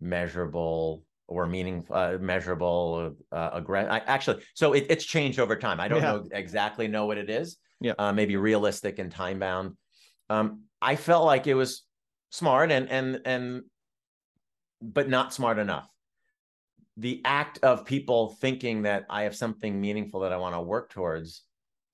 measurable, 0.00 1.04
or 1.28 1.46
meaning 1.46 1.84
uh, 1.90 2.18
measurable 2.20 3.16
uh, 3.30 3.50
aggressive 3.54 4.02
actually 4.06 4.42
so 4.54 4.74
it, 4.74 4.84
it's 4.90 5.04
changed 5.04 5.38
over 5.38 5.56
time 5.56 5.80
i 5.80 5.88
don't 5.88 6.02
yeah. 6.02 6.12
know 6.12 6.28
exactly 6.32 6.88
know 6.88 7.06
what 7.06 7.16
it 7.16 7.30
is 7.30 7.56
yeah 7.80 7.94
uh, 7.98 8.12
maybe 8.12 8.36
realistic 8.36 8.98
and 8.98 9.10
time 9.10 9.38
bound 9.38 9.74
um, 10.28 10.64
i 10.82 10.94
felt 10.94 11.24
like 11.24 11.46
it 11.46 11.54
was 11.54 11.84
smart 12.30 12.70
and 12.70 12.90
and 12.90 13.20
and 13.24 13.62
but 14.82 15.08
not 15.08 15.32
smart 15.32 15.58
enough 15.58 15.88
the 16.96 17.20
act 17.24 17.58
of 17.62 17.84
people 17.84 18.36
thinking 18.40 18.82
that 18.82 19.04
i 19.08 19.22
have 19.22 19.34
something 19.34 19.80
meaningful 19.80 20.20
that 20.20 20.32
i 20.32 20.36
want 20.36 20.54
to 20.54 20.60
work 20.60 20.90
towards 20.90 21.44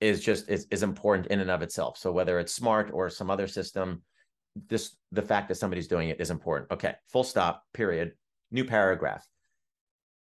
is 0.01 0.23
just 0.23 0.49
is, 0.49 0.65
is 0.71 0.83
important 0.83 1.27
in 1.27 1.39
and 1.39 1.51
of 1.51 1.61
itself. 1.61 1.97
So 1.97 2.11
whether 2.11 2.39
it's 2.39 2.53
smart 2.53 2.91
or 2.93 3.09
some 3.09 3.29
other 3.29 3.47
system 3.47 4.01
this 4.67 4.97
the 5.11 5.21
fact 5.21 5.47
that 5.47 5.55
somebody's 5.55 5.87
doing 5.87 6.09
it 6.09 6.19
is 6.19 6.31
important. 6.31 6.71
Okay 6.71 6.95
full 7.07 7.23
stop 7.23 7.63
period. 7.73 8.13
New 8.51 8.65
paragraph. 8.65 9.25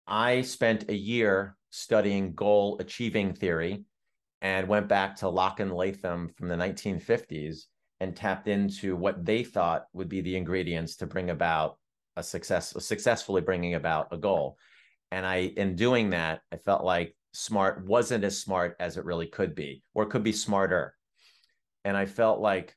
I 0.05 0.41
spent 0.41 0.89
a 0.89 0.95
year 0.95 1.55
studying 1.69 2.33
goal 2.33 2.77
achieving 2.79 3.33
theory 3.33 3.83
and 4.41 4.67
went 4.67 4.87
back 4.87 5.15
to 5.17 5.29
Locke 5.29 5.59
and 5.59 5.73
Latham 5.73 6.29
from 6.37 6.47
the 6.47 6.55
1950s 6.55 7.63
and 7.99 8.15
tapped 8.15 8.47
into 8.47 8.95
what 8.95 9.25
they 9.25 9.43
thought 9.43 9.85
would 9.93 10.07
be 10.07 10.21
the 10.21 10.35
ingredients 10.35 10.95
to 10.97 11.07
bring 11.07 11.29
about 11.29 11.77
a 12.17 12.23
success, 12.23 12.73
successfully 12.79 13.41
bringing 13.41 13.75
about 13.75 14.07
a 14.11 14.17
goal. 14.17 14.57
And 15.11 15.25
I, 15.25 15.53
in 15.55 15.75
doing 15.75 16.09
that, 16.09 16.41
I 16.51 16.57
felt 16.57 16.83
like 16.83 17.15
smart 17.33 17.85
wasn't 17.85 18.23
as 18.23 18.41
smart 18.41 18.75
as 18.79 18.97
it 18.97 19.05
really 19.05 19.27
could 19.27 19.55
be, 19.55 19.83
or 19.93 20.05
could 20.05 20.23
be 20.23 20.33
smarter. 20.33 20.93
And 21.85 21.95
I 21.95 22.05
felt 22.05 22.39
like 22.39 22.75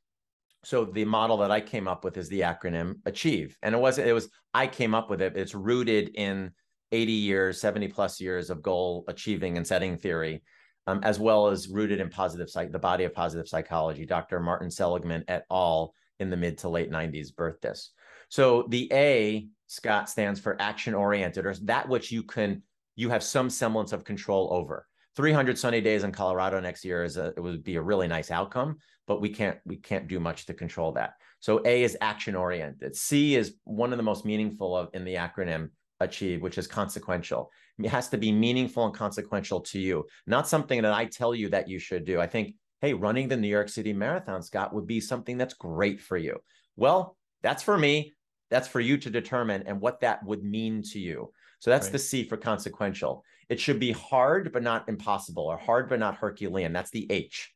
so 0.62 0.84
the 0.84 1.04
model 1.04 1.38
that 1.38 1.50
I 1.50 1.60
came 1.60 1.88
up 1.88 2.04
with 2.04 2.16
is 2.16 2.28
the 2.28 2.40
acronym 2.40 2.96
achieve. 3.06 3.56
And 3.62 3.74
it 3.74 3.78
wasn't, 3.78 4.08
it 4.08 4.12
was, 4.12 4.28
I 4.52 4.66
came 4.66 4.94
up 4.94 5.08
with 5.08 5.22
it. 5.22 5.36
It's 5.36 5.54
rooted 5.54 6.10
in 6.14 6.52
80 6.92 7.12
years, 7.12 7.60
70 7.60 7.88
plus 7.88 8.20
years 8.20 8.50
of 8.50 8.62
goal 8.62 9.04
achieving 9.08 9.56
and 9.56 9.66
setting 9.66 9.96
theory, 9.96 10.42
um, 10.86 11.00
as 11.02 11.18
well 11.18 11.46
as 11.46 11.68
rooted 11.68 12.00
in 12.00 12.10
positive 12.10 12.50
psych, 12.50 12.72
the 12.72 12.78
body 12.78 13.04
of 13.04 13.14
positive 13.14 13.48
psychology. 13.48 14.04
Dr. 14.04 14.40
Martin 14.40 14.70
Seligman 14.70 15.24
et 15.28 15.44
al. 15.50 15.94
in 16.18 16.28
the 16.28 16.36
mid 16.36 16.58
to 16.58 16.68
late 16.68 16.90
90s 16.90 17.32
birthed 17.32 17.62
this. 17.62 17.92
So 18.30 18.64
the 18.68 18.88
A, 18.92 19.48
Scott, 19.66 20.08
stands 20.08 20.40
for 20.40 20.56
action 20.60 20.94
oriented, 20.94 21.44
or 21.44 21.54
that 21.62 21.88
which 21.88 22.10
you 22.10 22.22
can, 22.22 22.62
you 22.96 23.10
have 23.10 23.22
some 23.22 23.50
semblance 23.50 23.92
of 23.92 24.04
control 24.04 24.48
over. 24.52 24.86
300 25.16 25.58
sunny 25.58 25.80
days 25.80 26.04
in 26.04 26.12
Colorado 26.12 26.60
next 26.60 26.84
year 26.84 27.04
is 27.04 27.16
a, 27.16 27.34
it 27.36 27.40
would 27.40 27.64
be 27.64 27.76
a 27.76 27.82
really 27.82 28.08
nice 28.08 28.30
outcome, 28.30 28.78
but 29.06 29.20
we 29.20 29.28
can't 29.28 29.58
we 29.66 29.76
can't 29.76 30.06
do 30.06 30.20
much 30.20 30.46
to 30.46 30.54
control 30.54 30.92
that. 30.92 31.14
So 31.40 31.60
A 31.64 31.82
is 31.82 31.96
action 32.00 32.36
oriented. 32.36 32.94
C 32.94 33.34
is 33.34 33.54
one 33.64 33.92
of 33.92 33.96
the 33.96 34.04
most 34.04 34.24
meaningful 34.24 34.76
of 34.76 34.88
in 34.94 35.04
the 35.04 35.16
acronym 35.16 35.70
achieve, 35.98 36.40
which 36.40 36.58
is 36.58 36.66
consequential. 36.66 37.50
It 37.78 37.88
has 37.88 38.08
to 38.10 38.18
be 38.18 38.30
meaningful 38.30 38.86
and 38.86 38.94
consequential 38.94 39.60
to 39.60 39.80
you, 39.80 40.06
not 40.26 40.48
something 40.48 40.82
that 40.82 40.92
I 40.92 41.06
tell 41.06 41.34
you 41.34 41.48
that 41.50 41.68
you 41.68 41.78
should 41.78 42.04
do. 42.04 42.20
I 42.20 42.26
think, 42.26 42.54
hey, 42.80 42.94
running 42.94 43.28
the 43.28 43.36
New 43.36 43.48
York 43.48 43.68
City 43.68 43.92
Marathon, 43.92 44.42
Scott, 44.42 44.72
would 44.72 44.86
be 44.86 45.00
something 45.00 45.36
that's 45.36 45.54
great 45.54 46.00
for 46.00 46.16
you. 46.16 46.38
Well, 46.76 47.16
that's 47.42 47.62
for 47.62 47.76
me. 47.76 48.14
That's 48.50 48.68
for 48.68 48.80
you 48.80 48.98
to 48.98 49.10
determine 49.10 49.64
and 49.66 49.80
what 49.80 50.00
that 50.00 50.24
would 50.24 50.44
mean 50.44 50.82
to 50.92 50.98
you. 50.98 51.32
So 51.60 51.70
that's 51.70 51.86
right. 51.86 51.92
the 51.92 51.98
C 51.98 52.24
for 52.24 52.36
consequential. 52.36 53.24
It 53.48 53.60
should 53.60 53.80
be 53.80 53.92
hard, 53.92 54.52
but 54.52 54.62
not 54.62 54.88
impossible, 54.88 55.44
or 55.44 55.58
hard, 55.58 55.88
but 55.88 55.98
not 55.98 56.16
Herculean. 56.16 56.72
That's 56.72 56.90
the 56.90 57.10
H. 57.10 57.52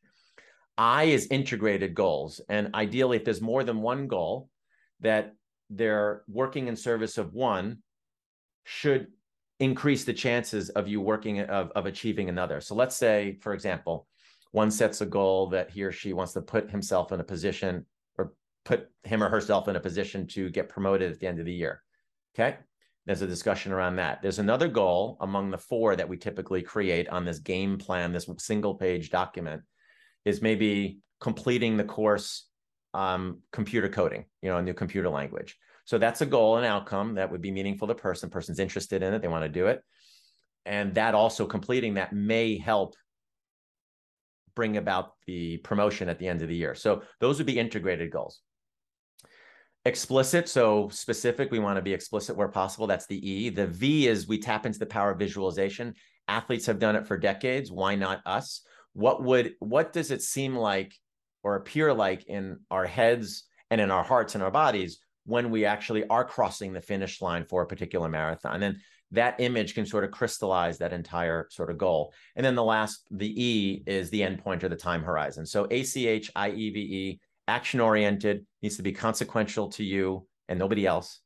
I 0.77 1.05
is 1.05 1.27
integrated 1.27 1.95
goals. 1.95 2.41
And 2.49 2.73
ideally, 2.75 3.17
if 3.17 3.25
there's 3.25 3.41
more 3.41 3.63
than 3.63 3.81
one 3.81 4.07
goal, 4.07 4.49
that 5.01 5.33
they're 5.69 6.23
working 6.27 6.67
in 6.67 6.75
service 6.75 7.17
of 7.17 7.33
one 7.33 7.79
should 8.63 9.07
increase 9.59 10.03
the 10.03 10.13
chances 10.13 10.69
of 10.69 10.87
you 10.87 10.99
working 10.99 11.39
of, 11.39 11.71
of 11.71 11.85
achieving 11.85 12.29
another. 12.29 12.59
So 12.59 12.75
let's 12.75 12.95
say, 12.95 13.37
for 13.41 13.53
example, 13.53 14.07
one 14.51 14.71
sets 14.71 15.01
a 15.01 15.05
goal 15.05 15.47
that 15.47 15.69
he 15.71 15.83
or 15.83 15.91
she 15.91 16.13
wants 16.13 16.33
to 16.33 16.41
put 16.41 16.69
himself 16.69 17.11
in 17.11 17.19
a 17.19 17.23
position 17.23 17.85
put 18.65 18.89
him 19.03 19.23
or 19.23 19.29
herself 19.29 19.67
in 19.67 19.75
a 19.75 19.79
position 19.79 20.27
to 20.27 20.49
get 20.49 20.67
promoted 20.67 21.11
at 21.11 21.19
the 21.19 21.27
end 21.27 21.39
of 21.39 21.45
the 21.45 21.53
year. 21.53 21.81
Okay. 22.35 22.57
There's 23.05 23.21
a 23.21 23.27
discussion 23.27 23.71
around 23.71 23.97
that. 23.97 24.23
There's 24.23 24.39
another 24.39 24.67
goal 24.67 25.17
among 25.21 25.51
the 25.51 25.59
four 25.59 25.95
that 25.95 26.09
we 26.09 26.17
typically 26.17 26.63
create 26.63 27.07
on 27.09 27.23
this 27.23 27.37
game 27.37 27.77
plan, 27.77 28.11
this 28.11 28.27
single 28.39 28.73
page 28.73 29.11
document, 29.11 29.61
is 30.25 30.41
maybe 30.41 30.97
completing 31.21 31.77
the 31.77 31.83
course 31.83 32.47
um, 32.95 33.41
computer 33.51 33.89
coding, 33.89 34.25
you 34.41 34.49
know, 34.49 34.57
a 34.57 34.63
new 34.63 34.73
computer 34.73 35.09
language. 35.09 35.55
So 35.85 35.99
that's 35.99 36.21
a 36.21 36.25
goal 36.25 36.57
and 36.57 36.65
outcome 36.65 37.15
that 37.15 37.31
would 37.31 37.41
be 37.41 37.51
meaningful 37.51 37.87
to 37.87 37.95
person. 37.95 38.31
Person's 38.31 38.59
interested 38.59 39.03
in 39.03 39.13
it, 39.13 39.21
they 39.21 39.27
want 39.27 39.43
to 39.43 39.49
do 39.49 39.67
it. 39.67 39.81
And 40.65 40.95
that 40.95 41.13
also 41.13 41.45
completing 41.45 41.93
that 41.93 42.11
may 42.11 42.57
help 42.57 42.95
bring 44.55 44.77
about 44.77 45.11
the 45.27 45.57
promotion 45.57 46.09
at 46.09 46.17
the 46.17 46.27
end 46.27 46.41
of 46.41 46.47
the 46.47 46.55
year. 46.55 46.73
So 46.73 47.03
those 47.19 47.37
would 47.37 47.45
be 47.45 47.59
integrated 47.59 48.09
goals 48.09 48.41
explicit 49.85 50.49
so 50.49 50.89
specific 50.89 51.51
we 51.51 51.59
want 51.59 51.77
to 51.77 51.81
be 51.81 51.93
explicit 51.93 52.35
where 52.35 52.47
possible 52.47 52.87
that's 52.87 53.05
the 53.05 53.29
e. 53.29 53.49
The 53.49 53.67
v 53.67 54.07
is 54.07 54.27
we 54.27 54.39
tap 54.39 54.65
into 54.65 54.79
the 54.79 54.85
power 54.85 55.11
of 55.11 55.19
visualization. 55.19 55.93
Athletes 56.27 56.65
have 56.65 56.79
done 56.79 56.95
it 56.95 57.07
for 57.07 57.17
decades 57.17 57.71
why 57.71 57.95
not 57.95 58.21
us? 58.25 58.61
What 58.93 59.23
would 59.23 59.53
what 59.59 59.93
does 59.93 60.11
it 60.11 60.21
seem 60.21 60.55
like 60.55 60.93
or 61.43 61.55
appear 61.55 61.93
like 61.93 62.25
in 62.25 62.59
our 62.71 62.85
heads 62.85 63.43
and 63.69 63.79
in 63.79 63.91
our 63.91 64.03
hearts 64.03 64.33
and 64.33 64.43
our 64.43 64.51
bodies 64.51 64.99
when 65.25 65.49
we 65.51 65.65
actually 65.65 66.07
are 66.07 66.25
crossing 66.25 66.73
the 66.73 66.81
finish 66.81 67.21
line 67.21 67.45
for 67.45 67.61
a 67.61 67.67
particular 67.67 68.09
marathon? 68.09 68.63
And 68.63 68.77
that 69.11 69.39
image 69.39 69.75
can 69.75 69.85
sort 69.85 70.03
of 70.03 70.11
crystallize 70.11 70.79
that 70.79 70.91
entire 70.91 71.47
sort 71.51 71.69
of 71.69 71.77
goal. 71.77 72.11
And 72.35 72.43
then 72.43 72.55
the 72.55 72.63
last 72.63 73.05
the 73.11 73.43
e 73.43 73.83
is 73.85 74.09
the 74.09 74.21
endpoint 74.21 74.63
or 74.63 74.69
the 74.69 74.75
time 74.75 75.03
horizon. 75.03 75.45
So 75.45 75.67
a 75.69 75.83
c 75.83 76.07
h 76.07 76.31
i 76.35 76.49
e 76.49 76.69
v 76.71 76.79
e 76.79 77.19
action 77.47 77.79
oriented, 77.79 78.45
needs 78.61 78.77
to 78.77 78.83
be 78.83 78.91
consequential 78.91 79.69
to 79.69 79.83
you 79.83 80.27
and 80.47 80.59
nobody 80.59 80.85
else. 80.85 81.19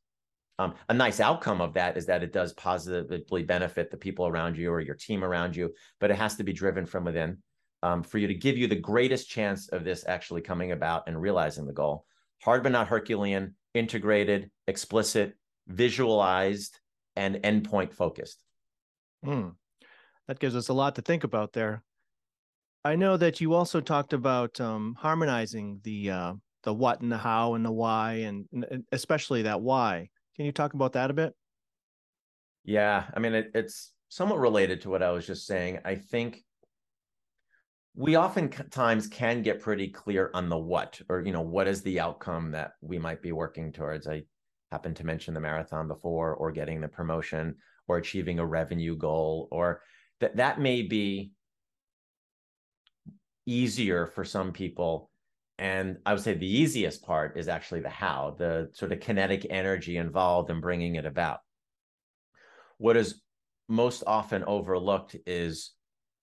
Um, 0.58 0.74
a 0.90 0.94
nice 0.94 1.20
outcome 1.20 1.62
of 1.62 1.72
that 1.74 1.96
is 1.96 2.06
that 2.06 2.22
it 2.22 2.32
does 2.32 2.52
positively 2.52 3.42
benefit 3.42 3.90
the 3.90 3.96
people 3.96 4.26
around 4.26 4.58
you 4.58 4.70
or 4.70 4.80
your 4.80 4.94
team 4.94 5.24
around 5.24 5.56
you, 5.56 5.72
but 6.00 6.10
it 6.10 6.16
has 6.16 6.36
to 6.36 6.44
be 6.44 6.52
driven 6.52 6.84
from 6.84 7.04
within 7.04 7.38
um, 7.82 8.02
for 8.02 8.18
you 8.18 8.26
to 8.26 8.34
give 8.34 8.58
you 8.58 8.66
the 8.66 8.76
greatest 8.76 9.28
chance 9.28 9.68
of 9.68 9.84
this 9.84 10.04
actually 10.06 10.42
coming 10.42 10.72
about 10.72 11.04
and 11.06 11.20
realizing 11.20 11.66
the 11.66 11.72
goal. 11.72 12.04
Hard 12.42 12.62
but 12.62 12.72
not 12.72 12.88
Herculean, 12.88 13.54
integrated, 13.74 14.50
explicit, 14.66 15.34
visualized, 15.66 16.78
and 17.16 17.36
endpoint 17.36 17.94
focused. 17.94 18.42
Mm. 19.24 19.54
That 20.28 20.38
gives 20.38 20.56
us 20.56 20.68
a 20.68 20.74
lot 20.74 20.96
to 20.96 21.02
think 21.02 21.24
about 21.24 21.52
there. 21.52 21.82
I 22.84 22.96
know 22.96 23.16
that 23.16 23.40
you 23.40 23.54
also 23.54 23.80
talked 23.80 24.12
about 24.12 24.60
um, 24.60 24.96
harmonizing 24.98 25.80
the 25.84 26.10
uh, 26.10 26.34
the 26.62 26.72
what 26.72 27.00
and 27.00 27.12
the 27.12 27.18
how 27.18 27.54
and 27.54 27.64
the 27.64 27.70
why, 27.70 28.12
and, 28.12 28.46
and, 28.52 28.84
especially 28.92 29.42
that 29.42 29.60
why. 29.60 30.08
Can 30.36 30.46
you 30.46 30.52
talk 30.52 30.72
about 30.72 30.92
that 30.94 31.10
a 31.10 31.14
bit? 31.14 31.34
Yeah, 32.64 33.04
I 33.14 33.20
mean 33.20 33.34
it, 33.34 33.50
it's 33.54 33.92
somewhat 34.08 34.38
related 34.38 34.80
to 34.82 34.90
what 34.90 35.02
I 35.02 35.10
was 35.10 35.26
just 35.26 35.46
saying. 35.46 35.80
I 35.84 35.94
think 35.94 36.42
we 37.94 38.16
oftentimes 38.16 39.08
can 39.08 39.42
get 39.42 39.60
pretty 39.60 39.88
clear 39.88 40.30
on 40.32 40.48
the 40.48 40.58
what, 40.58 41.00
or 41.08 41.20
you 41.20 41.32
know, 41.32 41.42
what 41.42 41.68
is 41.68 41.82
the 41.82 42.00
outcome 42.00 42.52
that 42.52 42.72
we 42.80 42.98
might 42.98 43.20
be 43.20 43.32
working 43.32 43.72
towards. 43.72 44.06
I 44.06 44.22
happened 44.70 44.96
to 44.96 45.06
mention 45.06 45.34
the 45.34 45.40
marathon 45.40 45.86
before, 45.86 46.34
or 46.34 46.50
getting 46.52 46.80
the 46.80 46.88
promotion, 46.88 47.56
or 47.88 47.98
achieving 47.98 48.38
a 48.38 48.46
revenue 48.46 48.96
goal, 48.96 49.48
or 49.50 49.82
that 50.20 50.36
that 50.36 50.60
may 50.60 50.80
be 50.80 51.32
easier 53.50 54.06
for 54.06 54.24
some 54.24 54.52
people. 54.52 55.10
And 55.58 55.98
I 56.06 56.14
would 56.14 56.22
say 56.22 56.34
the 56.34 56.46
easiest 56.46 57.04
part 57.04 57.38
is 57.38 57.48
actually 57.48 57.80
the 57.80 57.90
how, 57.90 58.36
the 58.38 58.70
sort 58.72 58.92
of 58.92 59.00
kinetic 59.00 59.46
energy 59.50 59.96
involved 59.96 60.50
in 60.50 60.60
bringing 60.60 60.94
it 60.94 61.04
about. 61.04 61.40
What 62.78 62.96
is 62.96 63.20
most 63.68 64.02
often 64.06 64.44
overlooked 64.44 65.16
is 65.26 65.72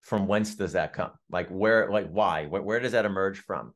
from 0.01 0.27
whence 0.27 0.55
does 0.55 0.73
that 0.73 0.93
come? 0.93 1.11
Like 1.29 1.49
where, 1.49 1.91
like 1.91 2.09
why? 2.09 2.45
Where, 2.47 2.63
where 2.63 2.79
does 2.79 2.93
that 2.93 3.05
emerge 3.05 3.39
from? 3.39 3.73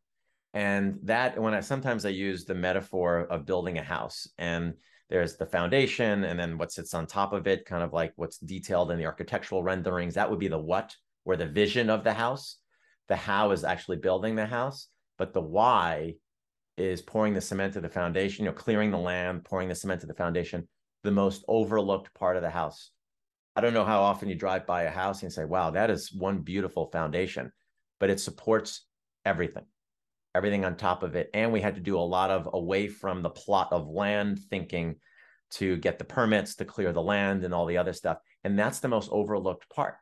And 0.53 0.99
that 1.03 1.39
when 1.39 1.53
I 1.53 1.61
sometimes 1.61 2.05
I 2.05 2.09
use 2.09 2.45
the 2.45 2.55
metaphor 2.55 3.27
of 3.29 3.45
building 3.45 3.77
a 3.77 3.83
house 3.83 4.27
and 4.37 4.73
there's 5.09 5.35
the 5.35 5.45
foundation 5.45 6.23
and 6.23 6.39
then 6.39 6.57
what 6.57 6.71
sits 6.71 6.93
on 6.93 7.05
top 7.05 7.33
of 7.33 7.45
it, 7.45 7.65
kind 7.65 7.83
of 7.83 7.93
like 7.93 8.13
what's 8.15 8.37
detailed 8.37 8.91
in 8.91 8.97
the 8.97 9.05
architectural 9.05 9.61
renderings. 9.61 10.15
That 10.15 10.29
would 10.29 10.39
be 10.39 10.47
the 10.47 10.57
what 10.57 10.95
or 11.23 11.35
the 11.35 11.45
vision 11.45 11.89
of 11.89 12.03
the 12.03 12.13
house 12.13 12.57
the 13.11 13.15
how 13.17 13.51
is 13.51 13.65
actually 13.65 13.97
building 13.97 14.37
the 14.37 14.45
house, 14.45 14.87
but 15.17 15.33
the 15.33 15.41
why 15.41 16.13
is 16.77 17.01
pouring 17.01 17.33
the 17.33 17.41
cement 17.41 17.73
to 17.73 17.81
the 17.81 17.89
foundation, 17.89 18.45
you 18.45 18.49
know, 18.49 18.55
clearing 18.55 18.89
the 18.89 18.97
land, 18.97 19.43
pouring 19.43 19.67
the 19.67 19.75
cement 19.75 19.99
to 19.99 20.07
the 20.07 20.13
foundation, 20.13 20.65
the 21.03 21.11
most 21.11 21.43
overlooked 21.49 22.13
part 22.13 22.37
of 22.37 22.41
the 22.41 22.49
house. 22.49 22.91
I 23.53 23.59
don't 23.59 23.73
know 23.73 23.83
how 23.83 24.01
often 24.01 24.29
you 24.29 24.35
drive 24.35 24.65
by 24.65 24.83
a 24.83 24.89
house 24.89 25.23
and 25.23 25.33
say, 25.33 25.43
wow, 25.43 25.71
that 25.71 25.89
is 25.89 26.13
one 26.13 26.39
beautiful 26.39 26.89
foundation, 26.89 27.51
but 27.99 28.09
it 28.09 28.21
supports 28.21 28.85
everything, 29.25 29.65
everything 30.33 30.63
on 30.63 30.77
top 30.77 31.03
of 31.03 31.17
it. 31.17 31.29
And 31.33 31.51
we 31.51 31.59
had 31.59 31.75
to 31.75 31.81
do 31.81 31.97
a 31.97 32.11
lot 32.17 32.31
of 32.31 32.47
away 32.53 32.87
from 32.87 33.23
the 33.23 33.29
plot 33.29 33.73
of 33.73 33.89
land 33.89 34.39
thinking 34.49 34.95
to 35.55 35.75
get 35.75 35.99
the 35.99 36.05
permits 36.05 36.55
to 36.55 36.63
clear 36.63 36.93
the 36.93 37.01
land 37.01 37.43
and 37.43 37.53
all 37.53 37.65
the 37.65 37.77
other 37.77 37.91
stuff. 37.91 38.19
And 38.45 38.57
that's 38.57 38.79
the 38.79 38.87
most 38.87 39.09
overlooked 39.11 39.69
part. 39.69 39.95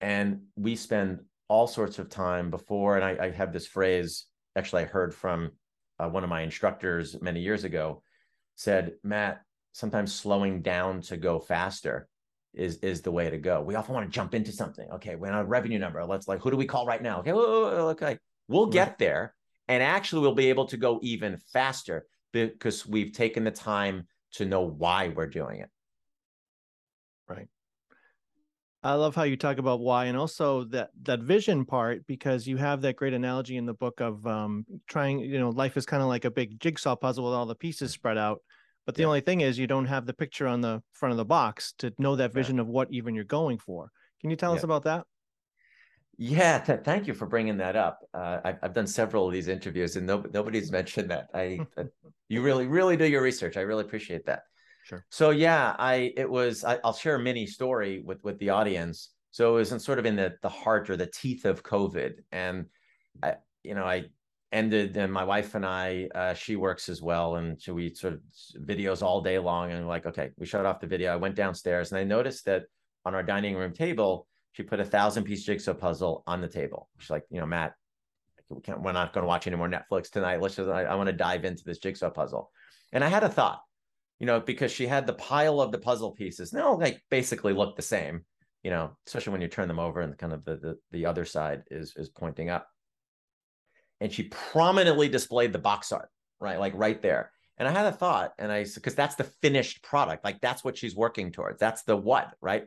And 0.00 0.46
we 0.56 0.74
spend 0.74 1.20
all 1.52 1.66
sorts 1.66 1.98
of 1.98 2.08
time 2.08 2.48
before, 2.48 2.96
and 2.96 3.04
I, 3.04 3.26
I 3.26 3.30
have 3.30 3.52
this 3.52 3.66
phrase, 3.66 4.24
actually, 4.56 4.84
I 4.84 4.86
heard 4.86 5.14
from 5.14 5.50
uh, 5.98 6.08
one 6.08 6.24
of 6.24 6.30
my 6.30 6.40
instructors 6.40 7.20
many 7.20 7.40
years 7.40 7.64
ago, 7.64 8.02
said, 8.54 8.92
Matt, 9.04 9.42
sometimes 9.72 10.14
slowing 10.14 10.62
down 10.62 11.02
to 11.02 11.18
go 11.18 11.38
faster 11.38 12.08
is 12.54 12.76
is 12.78 13.02
the 13.02 13.10
way 13.10 13.28
to 13.28 13.36
go. 13.36 13.60
We 13.60 13.74
often 13.74 13.94
want 13.94 14.06
to 14.06 14.14
jump 14.14 14.34
into 14.34 14.50
something. 14.50 14.88
Okay, 14.92 15.14
we're 15.14 15.30
on 15.30 15.40
a 15.40 15.44
revenue 15.44 15.78
number. 15.78 16.02
Let's 16.06 16.26
like, 16.26 16.40
who 16.40 16.50
do 16.50 16.56
we 16.56 16.64
call 16.64 16.86
right 16.86 17.02
now? 17.02 17.20
Okay, 17.20 17.32
okay, 17.32 18.18
we'll 18.48 18.66
get 18.66 18.98
there, 18.98 19.34
and 19.68 19.82
actually, 19.82 20.22
we'll 20.22 20.34
be 20.34 20.48
able 20.48 20.68
to 20.68 20.78
go 20.78 21.00
even 21.02 21.36
faster 21.52 22.06
because 22.32 22.86
we've 22.86 23.12
taken 23.12 23.44
the 23.44 23.50
time 23.50 24.06
to 24.36 24.46
know 24.46 24.62
why 24.62 25.08
we're 25.08 25.26
doing 25.26 25.60
it. 25.60 25.70
Right. 27.28 27.48
I 28.84 28.94
love 28.94 29.14
how 29.14 29.22
you 29.22 29.36
talk 29.36 29.58
about 29.58 29.80
why 29.80 30.06
and 30.06 30.16
also 30.16 30.64
that 30.64 30.90
that 31.02 31.20
vision 31.20 31.64
part 31.64 32.04
because 32.06 32.48
you 32.48 32.56
have 32.56 32.80
that 32.82 32.96
great 32.96 33.14
analogy 33.14 33.56
in 33.56 33.64
the 33.64 33.74
book 33.74 34.00
of 34.00 34.26
um, 34.26 34.66
trying, 34.88 35.20
you 35.20 35.38
know, 35.38 35.50
life 35.50 35.76
is 35.76 35.86
kind 35.86 36.02
of 36.02 36.08
like 36.08 36.24
a 36.24 36.30
big 36.30 36.58
jigsaw 36.58 36.96
puzzle 36.96 37.24
with 37.24 37.34
all 37.34 37.46
the 37.46 37.54
pieces 37.54 37.92
spread 37.92 38.18
out. 38.18 38.40
But 38.84 38.96
the 38.96 39.02
yeah. 39.02 39.06
only 39.06 39.20
thing 39.20 39.42
is 39.42 39.58
you 39.58 39.68
don't 39.68 39.86
have 39.86 40.06
the 40.06 40.12
picture 40.12 40.48
on 40.48 40.60
the 40.60 40.82
front 40.92 41.12
of 41.12 41.16
the 41.16 41.24
box 41.24 41.74
to 41.78 41.92
know 41.98 42.16
that 42.16 42.32
vision 42.32 42.56
yeah. 42.56 42.62
of 42.62 42.68
what 42.68 42.88
even 42.90 43.14
you're 43.14 43.24
going 43.24 43.58
for. 43.58 43.90
Can 44.20 44.30
you 44.30 44.36
tell 44.36 44.52
yeah. 44.52 44.58
us 44.58 44.64
about 44.64 44.82
that? 44.84 45.04
Yeah, 46.18 46.58
th- 46.58 46.80
thank 46.84 47.06
you 47.06 47.14
for 47.14 47.26
bringing 47.26 47.56
that 47.58 47.76
up. 47.76 48.00
Uh, 48.12 48.40
I've, 48.44 48.58
I've 48.62 48.74
done 48.74 48.86
several 48.86 49.26
of 49.26 49.32
these 49.32 49.48
interviews, 49.48 49.96
and 49.96 50.06
no, 50.06 50.24
nobody's 50.32 50.70
mentioned 50.70 51.10
that. 51.10 51.28
I, 51.32 51.60
uh, 51.76 51.84
you 52.28 52.42
really, 52.42 52.66
really 52.66 52.96
do 52.96 53.06
your 53.06 53.22
research. 53.22 53.56
I 53.56 53.60
really 53.60 53.84
appreciate 53.84 54.26
that. 54.26 54.42
Sure. 54.84 55.04
So 55.10 55.30
yeah, 55.30 55.76
I 55.78 56.12
it 56.16 56.28
was. 56.28 56.64
I, 56.64 56.78
will 56.82 56.92
share 56.92 57.16
a 57.16 57.20
mini 57.20 57.46
story 57.46 58.02
with 58.04 58.22
with 58.24 58.38
the 58.38 58.50
audience. 58.50 59.10
So 59.30 59.54
it 59.54 59.58
was 59.58 59.72
in 59.72 59.78
sort 59.78 59.98
of 59.98 60.06
in 60.06 60.16
the 60.16 60.34
the 60.42 60.48
heart 60.48 60.90
or 60.90 60.96
the 60.96 61.06
teeth 61.06 61.44
of 61.44 61.62
COVID, 61.62 62.14
and 62.32 62.66
I, 63.22 63.36
you 63.62 63.74
know, 63.74 63.84
I 63.84 64.06
ended 64.52 64.96
and 64.96 65.12
my 65.12 65.24
wife 65.24 65.54
and 65.54 65.64
I, 65.64 66.08
uh, 66.14 66.34
she 66.34 66.56
works 66.56 66.88
as 66.88 67.00
well. 67.00 67.36
And 67.36 67.60
so 67.60 67.72
we 67.72 67.94
sort 67.94 68.14
of 68.14 68.20
videos 68.66 69.02
all 69.02 69.22
day 69.22 69.38
long 69.38 69.72
and 69.72 69.88
like, 69.88 70.06
okay, 70.06 70.30
we 70.36 70.46
shut 70.46 70.66
off 70.66 70.80
the 70.80 70.86
video. 70.86 71.12
I 71.12 71.16
went 71.16 71.34
downstairs 71.34 71.90
and 71.90 71.98
I 71.98 72.04
noticed 72.04 72.44
that 72.44 72.64
on 73.04 73.14
our 73.14 73.22
dining 73.22 73.56
room 73.56 73.72
table, 73.72 74.26
she 74.52 74.62
put 74.62 74.80
a 74.80 74.84
thousand 74.84 75.24
piece 75.24 75.44
jigsaw 75.44 75.72
puzzle 75.72 76.22
on 76.26 76.40
the 76.42 76.48
table. 76.48 76.90
She's 76.98 77.10
like, 77.10 77.24
you 77.30 77.40
know, 77.40 77.46
Matt, 77.46 77.72
we 78.50 78.60
can't, 78.60 78.82
we're 78.82 78.92
not 78.92 79.14
going 79.14 79.22
to 79.22 79.28
watch 79.28 79.46
any 79.46 79.56
more 79.56 79.68
Netflix 79.68 80.10
tonight. 80.10 80.42
Let's 80.42 80.56
just, 80.56 80.68
I, 80.68 80.82
I 80.82 80.94
want 80.94 81.06
to 81.06 81.14
dive 81.14 81.46
into 81.46 81.64
this 81.64 81.78
jigsaw 81.78 82.10
puzzle. 82.10 82.50
And 82.92 83.02
I 83.02 83.08
had 83.08 83.24
a 83.24 83.30
thought, 83.30 83.62
you 84.18 84.26
know, 84.26 84.40
because 84.40 84.70
she 84.70 84.86
had 84.86 85.06
the 85.06 85.14
pile 85.14 85.60
of 85.60 85.72
the 85.72 85.78
puzzle 85.78 86.12
pieces. 86.12 86.52
Now, 86.52 86.76
like 86.76 87.02
basically 87.10 87.52
look 87.52 87.76
the 87.76 87.82
same, 87.82 88.24
you 88.62 88.70
know, 88.70 88.96
especially 89.06 89.32
when 89.32 89.42
you 89.42 89.48
turn 89.48 89.68
them 89.68 89.80
over 89.80 90.00
and 90.00 90.16
kind 90.16 90.32
of 90.32 90.44
the, 90.44 90.56
the, 90.56 90.78
the 90.90 91.06
other 91.06 91.24
side 91.24 91.62
is, 91.70 91.94
is 91.96 92.08
pointing 92.08 92.50
up 92.50 92.68
and 94.02 94.12
she 94.12 94.24
prominently 94.24 95.08
displayed 95.08 95.52
the 95.52 95.60
box 95.60 95.92
art, 95.92 96.08
right? 96.40 96.58
Like 96.58 96.72
right 96.74 97.00
there. 97.00 97.30
And 97.56 97.68
I 97.68 97.70
had 97.70 97.86
a 97.86 97.92
thought, 97.92 98.32
and 98.36 98.50
I 98.50 98.64
because 98.64 98.96
that's 98.96 99.14
the 99.14 99.30
finished 99.42 99.84
product, 99.84 100.24
like 100.24 100.40
that's 100.40 100.64
what 100.64 100.76
she's 100.76 100.96
working 100.96 101.30
towards. 101.30 101.60
That's 101.60 101.84
the 101.84 101.96
what, 101.96 102.34
right? 102.40 102.64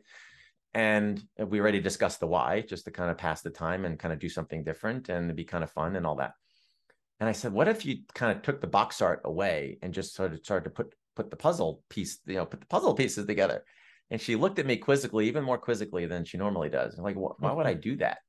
And 0.74 1.22
we 1.38 1.60
already 1.60 1.82
discussed 1.82 2.22
the 2.22 2.28
why, 2.28 2.62
just 2.62 2.86
to 2.86 2.92
kind 2.92 3.12
of 3.12 3.18
pass 3.18 3.42
the 3.42 3.50
time 3.50 3.84
and 3.84 4.00
kind 4.00 4.14
of 4.14 4.20
do 4.20 4.30
something 4.30 4.64
different 4.64 5.10
and 5.10 5.36
be 5.36 5.44
kind 5.44 5.64
of 5.64 5.72
fun 5.72 5.98
and 5.98 6.06
all 6.06 6.16
that. 6.16 6.34
And 7.20 7.28
I 7.28 7.34
said, 7.34 7.52
what 7.52 7.68
if 7.68 7.86
you 7.86 7.98
kind 8.14 8.36
of 8.36 8.42
took 8.42 8.62
the 8.62 8.68
box 8.68 9.02
art 9.02 9.22
away 9.26 9.78
and 9.82 9.94
just 9.94 10.16
sort 10.16 10.32
of 10.32 10.40
started 10.40 10.66
to 10.66 10.70
put 10.70 10.94
put 11.16 11.30
the 11.30 11.38
puzzle 11.38 11.82
piece, 11.90 12.20
you 12.26 12.36
know, 12.36 12.46
put 12.46 12.62
the 12.62 12.68
puzzle 12.68 12.94
pieces 12.94 13.26
together? 13.26 13.64
And 14.12 14.22
she 14.22 14.36
looked 14.36 14.60
at 14.60 14.66
me 14.66 14.78
quizzically, 14.78 15.28
even 15.28 15.44
more 15.44 15.58
quizzically 15.58 16.06
than 16.06 16.26
she 16.26 16.38
normally 16.38 16.70
does. 16.70 16.98
I'm 16.98 17.04
like, 17.04 17.16
why 17.16 17.52
would 17.52 17.66
I 17.66 17.74
do 17.74 17.98
that? 17.98 18.20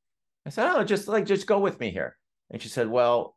I 0.46 0.50
said, 0.50 0.70
oh, 0.70 0.84
just 0.84 1.08
like 1.08 1.26
just 1.26 1.46
go 1.46 1.58
with 1.58 1.78
me 1.80 1.90
here. 1.90 2.16
And 2.50 2.62
she 2.62 2.68
said, 2.68 2.88
well, 2.88 3.36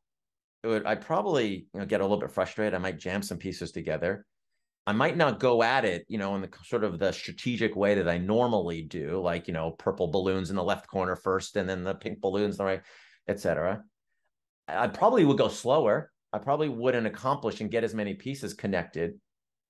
would, 0.64 0.86
I'd 0.86 1.02
probably 1.02 1.68
you 1.74 1.80
know, 1.80 1.86
get 1.86 2.02
a 2.02 2.04
little 2.04 2.20
bit 2.20 2.32
frustrated. 2.32 2.74
I 2.74 2.80
might 2.80 3.00
jam 3.00 3.22
some 3.22 3.38
pieces 3.38 3.72
together. 3.72 4.26
I 4.88 4.94
might 4.94 5.18
not 5.18 5.40
go 5.40 5.62
at 5.62 5.86
it, 5.86 6.06
you 6.08 6.18
know, 6.18 6.36
in 6.36 6.42
the 6.42 6.50
sort 6.64 6.84
of 6.84 6.98
the 6.98 7.12
strategic 7.12 7.76
way 7.76 7.96
that 7.96 8.10
I 8.10 8.18
normally 8.18 8.82
do, 8.82 9.22
like, 9.22 9.48
you 9.48 9.54
know, 9.54 9.72
purple 9.72 10.08
balloons 10.08 10.50
in 10.50 10.56
the 10.56 10.64
left 10.64 10.88
corner 10.88 11.16
first 11.16 11.58
and 11.58 11.70
then 11.70 11.84
the 11.84 11.94
pink 11.94 12.22
balloons 12.22 12.56
in 12.56 12.58
the 12.58 12.64
right, 12.64 12.82
etc. 13.28 13.84
I 14.68 14.88
probably 14.88 15.26
would 15.26 15.38
go 15.38 15.48
slower. 15.48 16.12
I 16.34 16.40
probably 16.40 16.70
wouldn't 16.70 17.08
accomplish 17.08 17.62
and 17.62 17.72
get 17.72 17.84
as 17.84 17.94
many 17.94 18.14
pieces 18.14 18.54
connected 18.54 19.20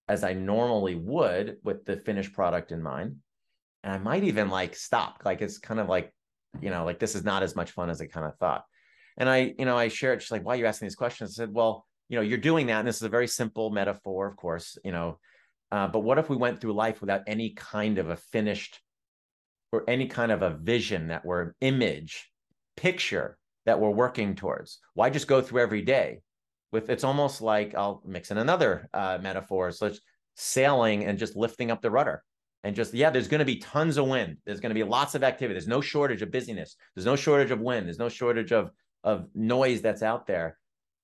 as 0.10 0.24
I 0.24 0.34
normally 0.34 0.96
would 0.96 1.58
with 1.64 1.86
the 1.86 1.98
finished 1.98 2.34
product 2.34 2.72
in 2.72 2.82
mind. 2.82 3.18
And 3.84 3.94
I 3.94 4.00
might 4.00 4.24
even 4.24 4.50
like 4.50 4.76
stop. 4.76 5.22
Like 5.24 5.42
it's 5.42 5.60
kind 5.60 5.80
of 5.80 5.88
like, 5.88 6.12
you 6.60 6.72
know, 6.72 6.84
like 6.84 7.00
this 7.00 7.16
is 7.16 7.24
not 7.24 7.44
as 7.44 7.56
much 7.56 7.72
fun 7.72 7.92
as 7.92 8.02
I 8.02 8.08
kind 8.08 8.26
of 8.26 8.36
thought. 8.38 8.64
And 9.18 9.30
I, 9.30 9.54
you 9.58 9.66
know, 9.66 9.78
I 9.78 9.88
shared, 9.88 10.22
she's 10.22 10.32
like, 10.32 10.44
why 10.44 10.56
are 10.56 10.58
you 10.58 10.66
asking 10.66 10.88
these 10.88 10.96
questions? 10.96 11.40
I 11.40 11.44
said, 11.44 11.54
well, 11.54 11.86
you 12.10 12.16
know, 12.16 12.24
you're 12.24 12.40
doing 12.40 12.68
that. 12.68 12.80
And 12.80 12.88
this 12.88 12.96
is 12.98 13.04
a 13.04 13.10
very 13.10 13.28
simple 13.28 13.70
metaphor, 13.70 14.28
of 14.28 14.36
course, 14.36 14.78
you 14.84 14.92
know, 14.92 15.20
uh, 15.72 15.88
but 15.88 16.00
what 16.00 16.18
if 16.18 16.30
we 16.30 16.36
went 16.36 16.60
through 16.60 16.74
life 16.74 17.00
without 17.02 17.22
any 17.28 17.52
kind 17.52 18.00
of 18.00 18.10
a 18.10 18.16
finished 18.16 18.80
or 19.72 19.88
any 19.88 20.08
kind 20.08 20.32
of 20.32 20.42
a 20.42 20.58
vision 20.58 21.10
that 21.10 21.24
we're 21.24 21.54
image, 21.62 22.32
picture 22.76 23.38
that 23.68 23.80
we're 23.80 23.92
working 23.92 24.34
towards? 24.34 24.80
Why 24.96 25.12
just 25.12 25.28
go 25.28 25.42
through 25.42 25.62
every 25.62 25.84
day 25.84 26.22
with 26.72 26.90
it's 26.90 27.04
almost 27.04 27.42
like 27.42 27.76
I'll 27.76 28.02
mix 28.06 28.32
in 28.32 28.38
another 28.38 28.90
uh, 28.94 29.18
metaphor. 29.22 29.72
So 29.72 29.88
it's 29.88 30.02
sailing 30.36 31.06
and 31.06 31.18
just 31.18 31.36
lifting 31.36 31.72
up 31.72 31.82
the 31.82 31.92
rudder. 31.92 32.24
And 32.64 32.76
just 32.76 32.94
yeah 32.94 33.10
there's 33.10 33.30
going 33.30 33.40
to 33.40 33.46
be 33.46 33.58
tons 33.58 33.98
of 33.98 34.08
wind. 34.08 34.38
There's 34.46 34.60
going 34.60 34.72
to 34.72 34.76
be 34.76 34.84
lots 34.84 35.16
of 35.16 35.24
activity. 35.24 35.54
There's 35.54 35.68
no 35.68 35.82
shortage 35.82 36.22
of 36.22 36.32
busyness. 36.32 36.76
There's 36.94 37.06
no 37.06 37.16
shortage 37.16 37.52
of 37.52 37.62
wind. 37.62 37.86
There's 37.86 38.00
no 38.00 38.10
shortage 38.10 38.52
of 38.52 38.72
of 39.04 39.28
noise 39.34 39.82
that's 39.82 40.04
out 40.04 40.28
there. 40.28 40.58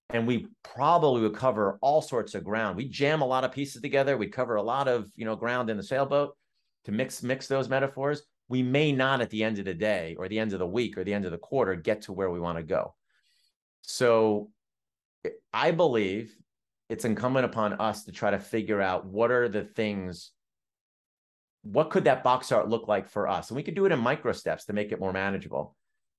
And 0.10 0.28
we 0.28 0.48
probably 0.64 1.22
would 1.22 1.36
cover 1.36 1.80
all 1.82 2.02
sorts 2.02 2.36
of 2.36 2.44
ground. 2.44 2.76
We 2.76 2.90
jam 2.90 3.22
a 3.22 3.26
lot 3.26 3.44
of 3.44 3.52
pieces 3.52 3.82
together. 3.82 4.18
We 4.18 4.28
cover 4.28 4.56
a 4.56 4.62
lot 4.62 4.88
of 4.88 5.10
you 5.16 5.26
know 5.26 5.36
ground 5.36 5.70
in 5.70 5.78
the 5.78 5.84
sailboat 5.84 6.36
to 6.86 6.92
mix 6.92 7.24
mix 7.24 7.48
those 7.48 7.70
metaphors. 7.70 8.24
We 8.48 8.62
may 8.62 8.92
not 8.92 9.22
at 9.22 9.30
the 9.30 9.44
end 9.44 9.58
of 9.58 9.66
the 9.66 9.74
day 9.74 10.16
or 10.20 10.28
the 10.28 10.40
end 10.40 10.54
of 10.54 10.60
the 10.60 10.68
week 10.68 10.98
or 10.98 11.04
the 11.04 11.14
end 11.14 11.26
of 11.26 11.32
the 11.32 11.38
quarter 11.38 11.76
get 11.76 12.04
to 12.04 12.14
where 12.14 12.30
we 12.30 12.40
want 12.40 12.58
to 12.58 12.64
go. 12.64 12.94
So 13.82 14.50
i 15.54 15.72
believe 15.72 16.36
it's 16.90 17.06
incumbent 17.06 17.46
upon 17.46 17.74
us 17.74 18.04
to 18.04 18.12
try 18.12 18.32
to 18.32 18.40
figure 18.40 18.82
out 18.82 19.06
what 19.06 19.32
are 19.32 19.50
the 19.50 19.64
things 19.64 20.32
what 21.64 21.90
could 21.90 22.04
that 22.04 22.24
box 22.24 22.52
art 22.52 22.70
look 22.70 22.88
like 22.88 23.10
for 23.10 23.28
us 23.28 23.50
and 23.50 23.56
we 23.56 23.64
could 23.64 23.76
do 23.76 23.86
it 23.86 23.92
in 23.92 24.00
micro 24.00 24.32
steps 24.32 24.66
to 24.66 24.74
make 24.74 24.92
it 24.92 25.00
more 25.00 25.14
manageable 25.14 25.76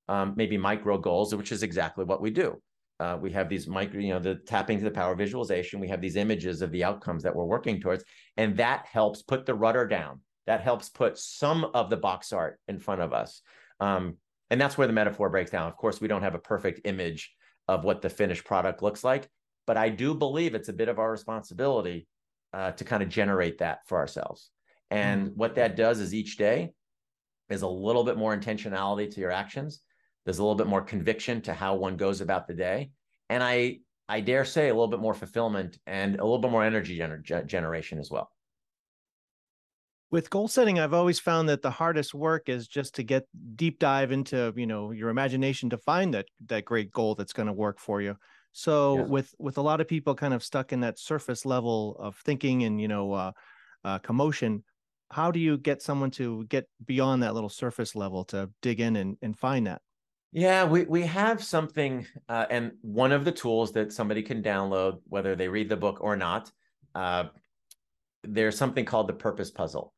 um, 0.08 0.34
maybe 0.36 0.56
micro 0.56 0.98
goals, 0.98 1.34
which 1.34 1.52
is 1.52 1.62
exactly 1.62 2.04
what 2.04 2.20
we 2.20 2.30
do. 2.30 2.60
Uh, 2.98 3.18
we 3.20 3.30
have 3.32 3.48
these 3.48 3.66
micro, 3.66 4.00
you 4.00 4.14
know, 4.14 4.18
the 4.18 4.36
tapping 4.36 4.78
to 4.78 4.84
the 4.84 4.90
power 4.90 5.14
visualization. 5.14 5.80
We 5.80 5.88
have 5.88 6.00
these 6.00 6.16
images 6.16 6.62
of 6.62 6.70
the 6.70 6.84
outcomes 6.84 7.22
that 7.24 7.34
we're 7.34 7.44
working 7.44 7.80
towards, 7.80 8.04
and 8.36 8.56
that 8.56 8.86
helps 8.86 9.22
put 9.22 9.44
the 9.44 9.54
rudder 9.54 9.86
down. 9.86 10.20
That 10.46 10.60
helps 10.62 10.88
put 10.88 11.18
some 11.18 11.64
of 11.74 11.90
the 11.90 11.96
box 11.96 12.32
art 12.32 12.58
in 12.68 12.78
front 12.78 13.02
of 13.02 13.12
us. 13.12 13.42
Um, 13.80 14.16
and 14.48 14.60
that's 14.60 14.78
where 14.78 14.86
the 14.86 14.92
metaphor 14.92 15.28
breaks 15.28 15.50
down. 15.50 15.68
Of 15.68 15.76
course, 15.76 16.00
we 16.00 16.08
don't 16.08 16.22
have 16.22 16.36
a 16.36 16.40
perfect 16.40 16.82
image 16.84 17.34
of 17.68 17.84
what 17.84 18.02
the 18.02 18.10
finished 18.10 18.44
product 18.44 18.82
looks 18.82 19.02
like, 19.02 19.28
but 19.66 19.76
I 19.76 19.88
do 19.88 20.14
believe 20.14 20.54
it's 20.54 20.68
a 20.68 20.72
bit 20.72 20.88
of 20.88 20.98
our 20.98 21.10
responsibility 21.10 22.06
uh, 22.52 22.72
to 22.72 22.84
kind 22.84 23.02
of 23.02 23.08
generate 23.08 23.58
that 23.58 23.80
for 23.86 23.98
ourselves. 23.98 24.50
And 24.90 25.28
mm-hmm. 25.28 25.38
what 25.38 25.56
that 25.56 25.76
does 25.76 26.00
is 26.00 26.14
each 26.14 26.36
day 26.36 26.72
is 27.48 27.62
a 27.62 27.68
little 27.68 28.04
bit 28.04 28.16
more 28.16 28.36
intentionality 28.36 29.12
to 29.12 29.20
your 29.20 29.30
actions 29.30 29.82
there's 30.26 30.38
a 30.38 30.42
little 30.42 30.56
bit 30.56 30.66
more 30.66 30.82
conviction 30.82 31.40
to 31.42 31.54
how 31.54 31.76
one 31.76 31.96
goes 31.96 32.20
about 32.20 32.48
the 32.48 32.54
day. 32.54 32.90
And 33.30 33.42
I, 33.42 33.78
I 34.08 34.20
dare 34.20 34.44
say 34.44 34.68
a 34.68 34.74
little 34.74 34.88
bit 34.88 35.00
more 35.00 35.14
fulfillment 35.14 35.78
and 35.86 36.16
a 36.16 36.24
little 36.24 36.40
bit 36.40 36.50
more 36.50 36.64
energy 36.64 36.98
gener- 36.98 37.46
generation 37.46 38.00
as 38.00 38.10
well. 38.10 38.28
With 40.10 40.30
goal 40.30 40.46
setting, 40.46 40.78
I've 40.78 40.94
always 40.94 41.18
found 41.18 41.48
that 41.48 41.62
the 41.62 41.70
hardest 41.70 42.14
work 42.14 42.48
is 42.48 42.68
just 42.68 42.94
to 42.94 43.02
get 43.02 43.26
deep 43.56 43.80
dive 43.80 44.12
into, 44.12 44.52
you 44.56 44.66
know, 44.66 44.92
your 44.92 45.08
imagination 45.08 45.70
to 45.70 45.78
find 45.78 46.14
that 46.14 46.26
that 46.46 46.64
great 46.64 46.92
goal 46.92 47.16
that's 47.16 47.32
going 47.32 47.48
to 47.48 47.52
work 47.52 47.80
for 47.80 48.00
you. 48.00 48.16
So 48.52 48.96
yeah. 48.96 49.02
with 49.02 49.34
with 49.38 49.58
a 49.58 49.62
lot 49.62 49.80
of 49.80 49.88
people 49.88 50.14
kind 50.14 50.32
of 50.32 50.42
stuck 50.42 50.72
in 50.72 50.80
that 50.80 50.98
surface 50.98 51.44
level 51.44 51.96
of 51.98 52.16
thinking 52.24 52.62
and 52.62 52.80
you 52.80 52.88
know 52.88 53.12
uh, 53.12 53.32
uh, 53.84 53.98
commotion, 53.98 54.64
how 55.10 55.30
do 55.30 55.38
you 55.38 55.58
get 55.58 55.82
someone 55.82 56.10
to 56.12 56.44
get 56.46 56.66
beyond 56.84 57.22
that 57.22 57.34
little 57.34 57.50
surface 57.50 57.94
level 57.94 58.24
to 58.26 58.50
dig 58.62 58.80
in 58.80 58.96
and, 58.96 59.16
and 59.22 59.38
find 59.38 59.66
that? 59.66 59.82
Yeah, 60.32 60.64
we 60.64 60.84
we 60.84 61.02
have 61.02 61.42
something, 61.42 62.06
uh, 62.28 62.46
and 62.50 62.72
one 62.82 63.12
of 63.12 63.24
the 63.24 63.32
tools 63.32 63.72
that 63.72 63.92
somebody 63.92 64.22
can 64.22 64.42
download, 64.42 65.00
whether 65.04 65.36
they 65.36 65.48
read 65.48 65.68
the 65.68 65.76
book 65.76 65.98
or 66.00 66.16
not, 66.16 66.50
uh, 66.94 67.24
there's 68.22 68.58
something 68.58 68.84
called 68.84 69.08
the 69.08 69.14
purpose 69.14 69.50
puzzle, 69.50 69.94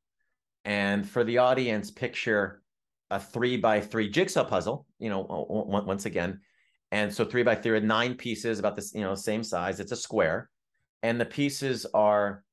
And 0.64 1.08
for 1.08 1.24
the 1.24 1.38
audience, 1.38 1.90
picture 1.90 2.62
a 3.10 3.18
three 3.18 3.56
by 3.56 3.80
three 3.80 4.10
jigsaw 4.10 4.44
puzzle, 4.44 4.86
you 4.98 5.08
know, 5.08 5.26
once 5.48 6.04
again. 6.04 6.40
And 6.90 7.12
so 7.12 7.24
three 7.24 7.42
by 7.42 7.54
three, 7.54 7.80
nine 7.80 8.14
pieces 8.14 8.58
about 8.58 8.76
this, 8.76 8.94
you 8.94 9.00
know, 9.00 9.14
same 9.14 9.42
size. 9.42 9.80
It's 9.80 9.92
a 9.92 9.96
square. 9.96 10.50
And 11.02 11.20
the 11.20 11.24
pieces 11.26 11.86
are 11.94 12.44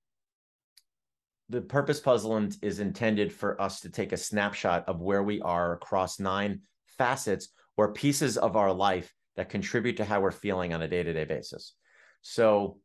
the 1.49 1.61
purpose 1.61 1.99
puzzle 1.99 2.47
is 2.61 2.79
intended 2.79 3.31
for 3.31 3.61
us 3.61 3.81
to 3.81 3.89
take 3.89 4.13
a 4.13 4.17
snapshot 4.17 4.87
of 4.87 5.01
where 5.01 5.23
we 5.23 5.41
are 5.41 5.73
across 5.73 6.19
nine 6.19 6.61
facets 6.97 7.49
or 7.77 7.93
pieces 7.93 8.37
of 8.37 8.55
our 8.55 8.73
life 8.73 9.13
that 9.35 9.49
contribute 9.49 9.97
to 9.97 10.05
how 10.05 10.21
we're 10.21 10.31
feeling 10.31 10.73
on 10.73 10.81
a 10.81 10.87
day-to-day 10.87 11.25
basis. 11.25 11.73
So 12.21 12.79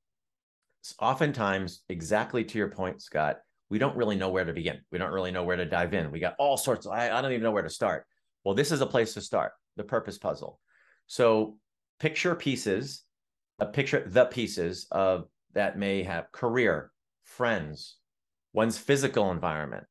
oftentimes, 0.99 1.83
exactly 1.89 2.45
to 2.45 2.59
your 2.59 2.69
point, 2.69 3.01
Scott, 3.01 3.39
we 3.71 3.79
don't 3.79 3.97
really 3.97 4.17
know 4.17 4.29
where 4.29 4.45
to 4.45 4.53
begin. 4.53 4.81
We 4.91 4.99
don't 4.99 5.13
really 5.13 5.31
know 5.31 5.45
where 5.45 5.57
to 5.57 5.65
dive 5.65 5.95
in. 5.95 6.11
We 6.11 6.19
got 6.19 6.35
all 6.39 6.57
sorts 6.57 6.87
of, 6.87 6.93
I, 6.93 7.11
I 7.11 7.23
don't 7.23 7.33
even 7.33 7.45
know 7.45 7.53
where 7.53 7.63
to 7.63 7.71
start. 7.71 8.05
Well, 8.45 8.55
this 8.55 8.73
is 8.73 8.81
a 8.81 8.87
place 8.87 9.15
to 9.15 9.21
start, 9.21 9.53
the 9.77 9.85
purpose 9.85 10.19
puzzle. 10.19 10.61
So 11.07 11.57
picture 12.01 12.35
pieces, 12.35 13.05
a 13.61 13.67
picture 13.67 14.05
the 14.07 14.25
pieces 14.25 14.87
of 14.91 15.29
that 15.55 15.79
may 15.79 16.03
have 16.03 16.33
career, 16.33 16.91
friends, 17.25 17.97
one's 18.53 18.77
physical 18.77 19.31
environment, 19.31 19.85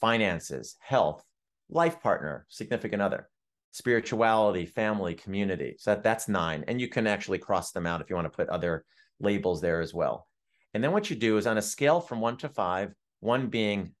finances, 0.00 0.76
health, 0.80 1.22
life 1.68 2.00
partner, 2.00 2.46
significant 2.48 3.02
other, 3.02 3.28
spirituality, 3.72 4.64
family, 4.64 5.14
community. 5.14 5.76
So 5.78 5.90
that, 5.90 6.02
that's 6.02 6.28
nine. 6.28 6.64
And 6.68 6.80
you 6.80 6.88
can 6.88 7.06
actually 7.06 7.38
cross 7.38 7.72
them 7.72 7.86
out 7.86 8.00
if 8.00 8.08
you 8.08 8.16
want 8.16 8.30
to 8.30 8.36
put 8.36 8.48
other 8.48 8.84
labels 9.20 9.60
there 9.60 9.80
as 9.80 9.92
well. 9.92 10.26
And 10.72 10.82
then 10.82 10.92
what 10.92 11.10
you 11.10 11.16
do 11.16 11.36
is 11.36 11.46
on 11.46 11.58
a 11.58 11.62
scale 11.62 12.00
from 12.00 12.20
one 12.20 12.36
to 12.38 12.48
five, 12.48 12.94
one 13.20 13.48
being, 13.48 13.92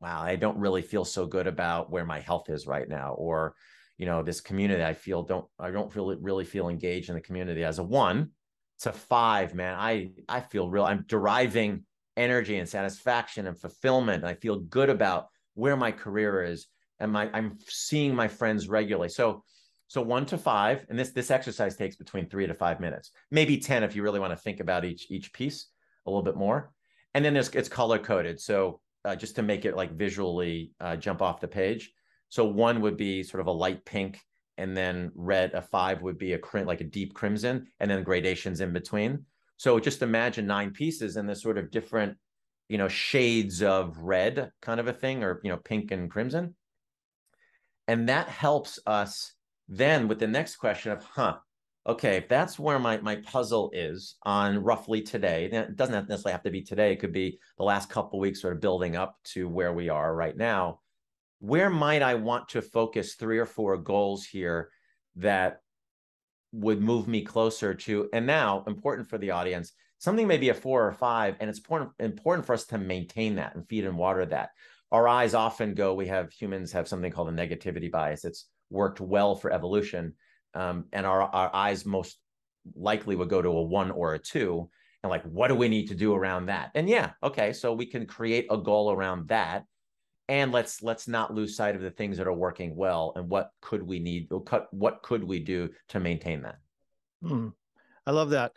wow, 0.00 0.22
I 0.22 0.36
don't 0.36 0.58
really 0.58 0.82
feel 0.82 1.04
so 1.04 1.26
good 1.26 1.46
about 1.46 1.90
where 1.90 2.04
my 2.04 2.20
health 2.20 2.50
is 2.50 2.66
right 2.66 2.88
now, 2.88 3.14
or 3.14 3.54
you 3.98 4.06
know, 4.06 4.22
this 4.22 4.40
community 4.40 4.82
I 4.82 4.94
feel 4.94 5.22
don't 5.22 5.46
I 5.58 5.70
don't 5.70 5.94
really 5.94 6.16
really 6.20 6.44
feel 6.44 6.68
engaged 6.68 7.08
in 7.08 7.14
the 7.14 7.20
community. 7.20 7.62
As 7.64 7.78
a 7.78 7.84
one 7.84 8.30
to 8.80 8.92
five, 8.92 9.54
man, 9.54 9.76
I 9.78 10.12
I 10.28 10.40
feel 10.40 10.68
real. 10.68 10.84
I'm 10.84 11.04
deriving 11.06 11.84
energy 12.16 12.58
and 12.58 12.68
satisfaction 12.68 13.46
and 13.46 13.58
fulfillment. 13.58 14.24
I 14.24 14.34
feel 14.34 14.60
good 14.60 14.90
about 14.90 15.28
where 15.54 15.76
my 15.76 15.92
career 15.92 16.42
is, 16.42 16.66
and 16.98 17.12
my 17.12 17.30
I'm 17.32 17.58
seeing 17.68 18.14
my 18.14 18.28
friends 18.28 18.68
regularly. 18.68 19.08
So 19.08 19.44
so 19.86 20.00
one 20.00 20.26
to 20.26 20.38
five, 20.38 20.86
and 20.88 20.98
this 20.98 21.10
this 21.10 21.30
exercise 21.30 21.76
takes 21.76 21.96
between 21.96 22.28
three 22.28 22.46
to 22.46 22.54
five 22.54 22.80
minutes, 22.80 23.12
maybe 23.30 23.58
ten 23.58 23.84
if 23.84 23.94
you 23.94 24.02
really 24.02 24.20
want 24.20 24.32
to 24.32 24.42
think 24.42 24.60
about 24.60 24.84
each 24.84 25.10
each 25.10 25.32
piece 25.32 25.68
a 26.06 26.10
little 26.10 26.24
bit 26.24 26.36
more. 26.36 26.72
And 27.14 27.24
then 27.24 27.36
it's 27.36 27.68
color 27.68 27.98
coded, 27.98 28.40
so 28.40 28.80
uh, 29.04 29.16
just 29.16 29.36
to 29.36 29.42
make 29.42 29.64
it 29.64 29.76
like 29.76 29.92
visually 29.92 30.72
uh, 30.80 30.96
jump 30.96 31.20
off 31.20 31.40
the 31.40 31.48
page. 31.48 31.92
So 32.28 32.44
one 32.44 32.80
would 32.80 32.96
be 32.96 33.22
sort 33.22 33.42
of 33.42 33.46
a 33.46 33.52
light 33.52 33.84
pink, 33.84 34.18
and 34.56 34.74
then 34.76 35.10
red. 35.14 35.52
A 35.52 35.60
five 35.60 36.00
would 36.00 36.16
be 36.16 36.32
a 36.32 36.38
crim- 36.38 36.66
like 36.66 36.80
a 36.80 36.84
deep 36.84 37.12
crimson, 37.12 37.66
and 37.80 37.90
then 37.90 38.02
gradations 38.02 38.60
in 38.60 38.72
between. 38.72 39.26
So 39.58 39.78
just 39.78 40.02
imagine 40.02 40.46
nine 40.46 40.70
pieces 40.70 41.16
and 41.16 41.28
the 41.28 41.36
sort 41.36 41.58
of 41.58 41.70
different, 41.70 42.16
you 42.68 42.78
know, 42.78 42.88
shades 42.88 43.62
of 43.62 43.98
red 43.98 44.50
kind 44.62 44.80
of 44.80 44.88
a 44.88 44.92
thing, 44.92 45.22
or 45.22 45.40
you 45.44 45.50
know, 45.50 45.58
pink 45.58 45.90
and 45.90 46.10
crimson. 46.10 46.54
And 47.88 48.08
that 48.08 48.28
helps 48.28 48.78
us 48.86 49.34
then 49.68 50.08
with 50.08 50.18
the 50.18 50.26
next 50.26 50.56
question 50.56 50.92
of, 50.92 51.04
huh, 51.04 51.36
okay, 51.86 52.16
if 52.16 52.28
that's 52.28 52.58
where 52.58 52.78
my, 52.78 52.98
my 52.98 53.16
puzzle 53.16 53.70
is 53.74 54.16
on 54.22 54.62
roughly 54.62 55.02
today, 55.02 55.46
it 55.50 55.76
doesn't 55.76 56.08
necessarily 56.08 56.32
have 56.32 56.44
to 56.44 56.50
be 56.50 56.62
today. 56.62 56.92
It 56.92 57.00
could 57.00 57.12
be 57.12 57.40
the 57.58 57.64
last 57.64 57.90
couple 57.90 58.20
weeks 58.20 58.40
sort 58.40 58.54
of 58.54 58.60
building 58.60 58.96
up 58.96 59.16
to 59.32 59.48
where 59.48 59.72
we 59.72 59.88
are 59.88 60.14
right 60.14 60.36
now. 60.36 60.80
Where 61.40 61.70
might 61.70 62.02
I 62.02 62.14
want 62.14 62.48
to 62.50 62.62
focus 62.62 63.14
three 63.14 63.38
or 63.38 63.46
four 63.46 63.76
goals 63.76 64.24
here 64.24 64.70
that 65.16 65.60
would 66.52 66.80
move 66.80 67.08
me 67.08 67.22
closer 67.22 67.74
to, 67.74 68.08
and 68.12 68.26
now 68.26 68.62
important 68.66 69.08
for 69.08 69.18
the 69.18 69.32
audience, 69.32 69.72
something 69.98 70.28
may 70.28 70.36
be 70.36 70.50
a 70.50 70.54
four 70.54 70.86
or 70.86 70.92
five, 70.92 71.34
and 71.40 71.50
it's 71.50 71.58
important, 71.58 71.90
important 71.98 72.46
for 72.46 72.52
us 72.52 72.66
to 72.66 72.78
maintain 72.78 73.36
that 73.36 73.56
and 73.56 73.66
feed 73.68 73.84
and 73.84 73.98
water 73.98 74.24
that. 74.26 74.50
Our 74.92 75.08
eyes 75.08 75.34
often 75.34 75.74
go, 75.74 75.94
we 75.94 76.06
have 76.08 76.30
humans 76.30 76.70
have 76.72 76.86
something 76.86 77.10
called 77.10 77.30
a 77.30 77.32
negativity 77.32 77.90
bias. 77.90 78.24
It's 78.24 78.46
worked 78.70 79.00
well 79.00 79.34
for 79.34 79.50
evolution. 79.50 80.14
Um, 80.54 80.86
and 80.92 81.06
our, 81.06 81.22
our 81.22 81.54
eyes 81.54 81.86
most 81.86 82.18
likely 82.74 83.16
would 83.16 83.28
go 83.28 83.42
to 83.42 83.48
a 83.48 83.62
one 83.62 83.90
or 83.90 84.14
a 84.14 84.18
two. 84.18 84.68
And 85.02 85.10
like, 85.10 85.24
what 85.24 85.48
do 85.48 85.54
we 85.54 85.68
need 85.68 85.88
to 85.88 85.94
do 85.94 86.14
around 86.14 86.46
that? 86.46 86.70
And 86.74 86.88
yeah, 86.88 87.10
okay, 87.22 87.52
so 87.52 87.72
we 87.72 87.86
can 87.86 88.06
create 88.06 88.46
a 88.50 88.56
goal 88.56 88.92
around 88.92 89.28
that. 89.28 89.64
And 90.28 90.52
let's 90.52 90.82
let's 90.82 91.08
not 91.08 91.34
lose 91.34 91.56
sight 91.56 91.74
of 91.74 91.82
the 91.82 91.90
things 91.90 92.16
that 92.16 92.28
are 92.28 92.32
working 92.32 92.76
well 92.76 93.12
and 93.16 93.28
what 93.28 93.50
could 93.60 93.82
we 93.82 93.98
need 93.98 94.28
what 94.70 95.02
could 95.02 95.24
we 95.24 95.40
do 95.40 95.70
to 95.88 96.00
maintain 96.00 96.42
that. 96.42 96.58
Hmm. 97.22 97.48
I 98.06 98.12
love 98.12 98.30
that. 98.30 98.52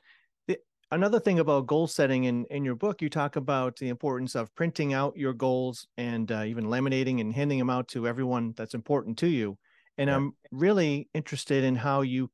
another 0.91 1.19
thing 1.19 1.39
about 1.39 1.65
goal 1.65 1.87
setting 1.87 2.25
in 2.25 2.45
in 2.45 2.63
your 2.63 2.75
book, 2.75 3.01
you 3.01 3.09
talk 3.09 3.35
about 3.35 3.77
the 3.77 3.89
importance 3.89 4.35
of 4.35 4.53
printing 4.53 4.93
out 4.93 5.17
your 5.17 5.33
goals 5.33 5.87
and 5.97 6.31
uh, 6.31 6.43
even 6.45 6.65
laminating 6.65 7.19
and 7.19 7.33
handing 7.33 7.57
them 7.57 7.71
out 7.71 7.87
to 7.89 8.07
everyone 8.07 8.53
that's 8.55 8.75
important 8.75 9.17
to 9.17 9.27
you. 9.27 9.57
And 9.97 10.09
yeah. 10.09 10.15
I'm 10.15 10.35
really 10.51 11.09
interested 11.13 11.63
in 11.63 11.75
how 11.75 12.01
you, 12.01 12.29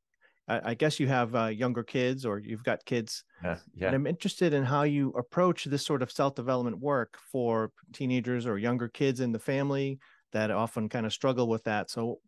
I, 0.48 0.72
I 0.72 0.74
guess 0.74 1.00
you 1.00 1.08
have 1.08 1.36
uh, 1.36 1.48
younger 1.48 1.84
kids 1.84 2.26
or 2.26 2.40
you've 2.40 2.64
got 2.64 2.84
kids. 2.86 3.24
Yeah. 3.44 3.58
yeah. 3.76 3.88
And 3.88 3.96
I'm 3.96 4.08
interested 4.08 4.54
in 4.54 4.64
how 4.64 4.84
you 4.84 5.10
approach 5.12 5.66
this 5.66 5.86
sort 5.86 6.02
of 6.02 6.12
self 6.12 6.36
development 6.36 6.80
work 6.80 7.18
for 7.32 7.72
teenagers 7.94 8.46
or 8.46 8.58
younger 8.58 8.88
kids 8.88 9.20
in 9.20 9.32
the 9.32 9.40
family 9.40 10.00
that 10.34 10.52
often 10.52 10.90
kind 10.90 11.06
of 11.06 11.14
struggle 11.14 11.48
with 11.48 11.64
that. 11.66 11.90
So, 11.90 12.20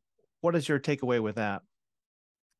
what 0.41 0.55
is 0.55 0.67
your 0.67 0.79
takeaway 0.79 1.21
with 1.21 1.35
that? 1.35 1.61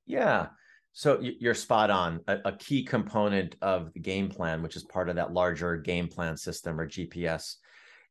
Yeah. 0.05 0.47
So 0.93 1.19
you're 1.21 1.55
spot 1.55 1.89
on. 1.89 2.21
A, 2.27 2.37
a, 2.45 2.51
key 2.55 2.83
component 2.83 3.55
of 3.63 3.91
the 3.93 3.99
game 3.99 4.29
plan, 4.29 4.61
which 4.61 4.75
is 4.75 4.83
part 4.83 5.09
of 5.09 5.15
that 5.15 5.33
larger 5.33 5.75
game 5.75 6.07
plan 6.07 6.37
system 6.37 6.79
or 6.79 6.87
GPS, 6.87 7.55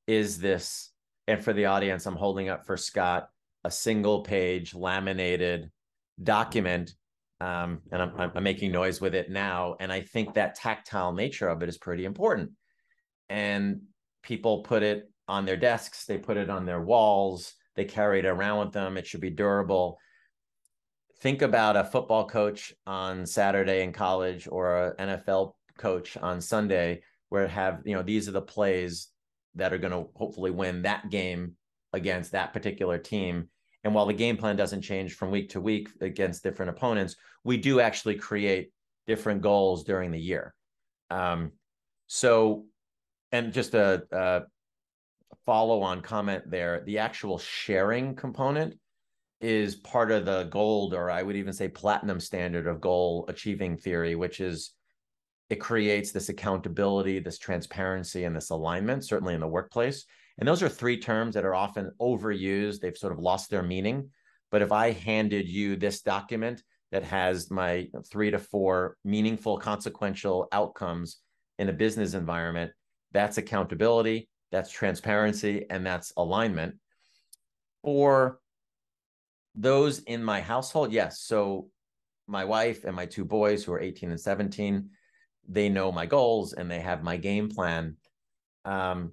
is 0.09 0.39
this. 0.39 0.91
And 1.29 1.43
for 1.43 1.53
the 1.53 1.67
audience, 1.67 2.07
I'm 2.07 2.17
holding 2.17 2.49
up 2.49 2.67
for 2.67 2.77
Scott 2.77 3.29
a 3.65 3.71
single 3.71 4.23
page 4.23 4.75
laminated 4.75 5.71
document 6.23 6.95
um, 7.41 7.81
and 7.91 8.03
I'm, 8.03 8.33
I'm, 8.37 8.43
making 8.45 8.71
noise 8.71 9.01
with 9.01 9.15
it 9.15 9.31
now 9.31 9.77
and 9.81 9.93
i 9.93 10.01
think 10.01 10.35
that 10.35 10.55
tactile 10.55 11.13
nature 11.13 11.49
of 11.49 11.63
it 11.63 11.69
is 11.69 11.79
pretty 11.79 12.05
important 12.05 12.51
and 13.29 13.81
people 14.23 14.63
put 14.63 14.83
it 14.83 15.11
on 15.29 15.45
their 15.45 15.57
desks 15.57 16.05
they 16.05 16.19
put 16.19 16.37
it 16.37 16.51
on 16.51 16.67
their 16.67 16.81
walls 16.81 17.55
they 17.75 17.85
carry 17.85 18.21
it 18.21 18.27
around 18.27 18.61
with 18.65 18.73
them 18.73 18.97
it 18.97 19.07
should 19.07 19.21
be 19.21 19.31
durable 19.31 19.99
think 21.21 21.43
about 21.43 21.77
a 21.77 21.85
football 21.85 22.29
coach 22.29 22.73
on 22.87 23.27
saturday 23.27 23.83
in 23.83 23.93
college 23.93 24.47
or 24.51 24.95
an 24.99 25.09
nfl 25.09 25.55
coach 25.79 26.17
on 26.17 26.41
sunday 26.41 27.01
where 27.31 27.49
have 27.49 27.81
you 27.85 27.95
know 27.95 28.03
these 28.03 28.29
are 28.29 28.33
the 28.33 28.43
plays 28.43 29.09
that 29.55 29.73
are 29.73 29.79
going 29.79 29.93
to 29.93 30.09
hopefully 30.15 30.51
win 30.51 30.83
that 30.83 31.11
game 31.11 31.57
against 31.93 32.33
that 32.33 32.53
particular 32.53 32.99
team. 32.99 33.49
And 33.85 33.95
while 33.95 34.07
the 34.07 34.13
game 34.13 34.37
plan 34.37 34.57
doesn't 34.57 34.83
change 34.83 35.15
from 35.15 35.31
week 35.31 35.51
to 35.51 35.61
week 35.61 35.89
against 36.01 36.43
different 36.43 36.71
opponents, 36.71 37.17
we 37.45 37.57
do 37.57 37.81
actually 37.81 38.15
create 38.15 38.71
different 39.07 39.43
goals 39.43 39.85
during 39.85 40.11
the 40.11 40.21
year. 40.21 40.55
Um, 41.11 41.53
so, 42.07 42.67
and 43.33 43.53
just 43.53 43.75
a, 43.75 44.05
a 44.13 44.43
follow 45.47 45.81
on 45.83 46.01
comment 46.01 46.45
there 46.49 46.83
the 46.85 46.99
actual 46.99 47.39
sharing 47.39 48.15
component 48.15 48.79
is 49.41 49.75
part 49.75 50.13
of 50.13 50.25
the 50.25 50.45
gold, 50.45 50.95
or 50.95 51.11
I 51.11 51.23
would 51.23 51.37
even 51.37 51.53
say 51.53 51.69
platinum 51.69 52.21
standard 52.21 52.69
of 52.69 52.81
goal 52.81 53.25
achieving 53.29 53.77
theory, 53.77 54.15
which 54.15 54.41
is 54.41 54.73
it 55.51 55.57
creates 55.57 56.13
this 56.13 56.29
accountability, 56.29 57.19
this 57.19 57.39
transparency, 57.39 58.25
and 58.25 58.35
this 58.35 58.51
alignment, 58.51 59.05
certainly 59.05 59.35
in 59.35 59.41
the 59.41 59.49
workplace. 59.49 60.07
And 60.39 60.49
those 60.49 60.63
are 60.63 60.69
three 60.69 60.99
terms 60.99 61.35
that 61.35 61.45
are 61.45 61.55
often 61.55 61.93
overused. 62.01 62.81
They've 62.81 62.97
sort 62.97 63.13
of 63.13 63.19
lost 63.19 63.51
their 63.51 63.63
meaning. 63.63 64.11
But 64.51 64.63
if 64.63 64.73
I 64.73 64.93
handed 64.93 65.49
you 65.49 65.77
this 65.77 66.03
document 66.03 66.63
that 66.91 67.05
has 67.05 67.51
my 67.51 67.89
three 68.11 68.31
to 68.31 68.39
four 68.39 68.97
meaningful, 69.05 69.59
consequential 69.59 70.49
outcomes 70.53 71.19
in 71.59 71.69
a 71.69 71.73
business 71.73 72.15
environment, 72.15 72.73
that's 73.13 73.39
accountability, 73.39 74.29
that's 74.51 74.71
transparency, 74.71 75.67
and 75.71 75.85
that's 75.87 76.13
alignment. 76.17 76.77
For 77.83 78.39
those 79.55 80.01
in 80.01 80.23
my 80.23 80.41
household, 80.41 80.93
yes. 80.93 81.21
So 81.21 81.69
my 82.27 82.45
wife 82.45 82.85
and 82.85 82.97
my 82.97 83.07
two 83.07 83.25
boys 83.25 83.65
who 83.65 83.73
are 83.73 83.81
18 83.81 84.11
and 84.11 84.21
17, 84.21 84.89
they 85.49 85.69
know 85.69 85.93
my 85.93 86.07
goals 86.07 86.53
and 86.53 86.71
they 86.71 86.81
have 86.81 87.03
my 87.03 87.17
game 87.17 87.49
plan. 87.51 87.97
Um, 88.65 89.13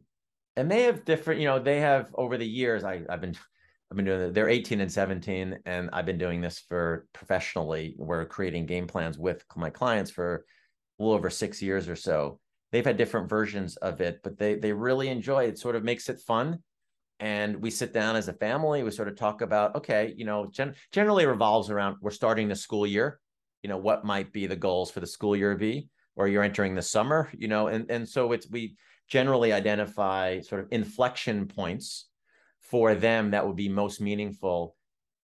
and 0.55 0.69
they 0.69 0.83
have 0.83 1.05
different, 1.05 1.39
you 1.39 1.47
know, 1.47 1.59
they 1.59 1.79
have 1.79 2.09
over 2.15 2.37
the 2.37 2.47
years, 2.47 2.83
I, 2.83 3.01
I've 3.09 3.21
been, 3.21 3.35
I've 3.91 3.95
been 3.95 4.05
doing, 4.05 4.33
they're 4.33 4.49
18 4.49 4.81
and 4.81 4.91
17, 4.91 5.59
and 5.65 5.89
I've 5.93 6.05
been 6.05 6.17
doing 6.17 6.41
this 6.41 6.59
for 6.67 7.07
professionally. 7.13 7.95
We're 7.97 8.25
creating 8.25 8.65
game 8.65 8.87
plans 8.87 9.17
with 9.17 9.43
my 9.55 9.69
clients 9.69 10.11
for 10.11 10.45
a 10.99 11.03
little 11.03 11.15
over 11.15 11.29
six 11.29 11.61
years 11.61 11.87
or 11.89 11.95
so. 11.95 12.39
They've 12.71 12.85
had 12.85 12.97
different 12.97 13.29
versions 13.29 13.77
of 13.77 13.99
it, 14.01 14.19
but 14.23 14.37
they 14.37 14.55
they 14.55 14.73
really 14.73 15.07
enjoy 15.09 15.45
it. 15.45 15.49
it 15.49 15.59
sort 15.59 15.75
of 15.75 15.83
makes 15.83 16.07
it 16.09 16.19
fun. 16.19 16.59
and 17.19 17.61
we 17.61 17.69
sit 17.69 17.93
down 17.93 18.15
as 18.15 18.27
a 18.27 18.33
family. 18.33 18.83
We 18.83 18.91
sort 18.91 19.07
of 19.09 19.15
talk 19.17 19.41
about, 19.41 19.75
okay, 19.75 20.13
you 20.15 20.25
know, 20.25 20.47
gen- 20.51 20.75
generally 20.91 21.25
revolves 21.25 21.69
around 21.69 21.97
we're 22.01 22.11
starting 22.11 22.47
the 22.47 22.55
school 22.55 22.87
year. 22.87 23.19
You 23.63 23.69
know, 23.69 23.77
what 23.77 24.05
might 24.05 24.31
be 24.31 24.47
the 24.47 24.55
goals 24.55 24.89
for 24.91 25.01
the 25.01 25.07
school 25.07 25.35
year 25.35 25.55
be, 25.55 25.89
or 26.15 26.27
you're 26.27 26.43
entering 26.43 26.75
the 26.75 26.81
summer. 26.81 27.29
You 27.37 27.47
know, 27.49 27.67
and 27.67 27.89
and 27.91 28.07
so 28.07 28.31
it's 28.31 28.49
we 28.49 28.75
generally 29.09 29.51
identify 29.51 30.39
sort 30.41 30.61
of 30.61 30.67
inflection 30.71 31.47
points 31.47 32.07
for 32.61 32.93
them 32.95 33.31
that 33.31 33.45
would 33.45 33.55
be 33.55 33.69
most 33.69 33.99
meaningful. 33.99 34.75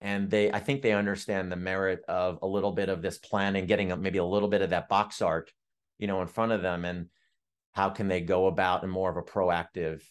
And 0.01 0.29
they 0.29 0.51
i 0.51 0.59
think 0.59 0.81
they 0.81 0.91
understand 0.91 1.51
the 1.51 1.55
merit 1.55 2.01
of 2.07 2.39
a 2.41 2.47
little 2.47 2.71
bit 2.71 2.89
of 2.89 3.01
this 3.01 3.17
planning 3.17 3.65
getting 3.65 3.93
maybe 4.01 4.17
a 4.17 4.25
little 4.25 4.49
bit 4.49 4.61
of 4.61 4.71
that 4.71 4.89
box 4.89 5.21
art 5.21 5.51
you 5.97 6.07
know 6.07 6.21
in 6.21 6.27
front 6.27 6.51
of 6.51 6.61
them. 6.61 6.85
And 6.85 7.07
how 7.73 7.89
can 7.89 8.07
they 8.07 8.21
go 8.21 8.47
about 8.47 8.83
in 8.83 8.89
more 8.89 9.09
of 9.09 9.17
a 9.17 9.21
proactive 9.21 10.01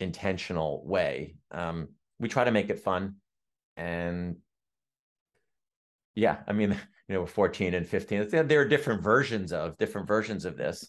intentional 0.00 0.86
way? 0.86 1.36
Um, 1.50 1.88
we 2.18 2.28
try 2.28 2.44
to 2.44 2.50
make 2.50 2.70
it 2.70 2.80
fun. 2.80 3.16
And 3.76 4.36
yeah 6.14 6.38
i 6.46 6.52
mean 6.52 6.70
you 7.08 7.14
know 7.14 7.26
14 7.26 7.74
and 7.74 7.86
15 7.86 8.46
there 8.46 8.60
are 8.60 8.68
different 8.68 9.02
versions 9.02 9.52
of 9.52 9.76
different 9.78 10.06
versions 10.06 10.44
of 10.44 10.56
this. 10.56 10.88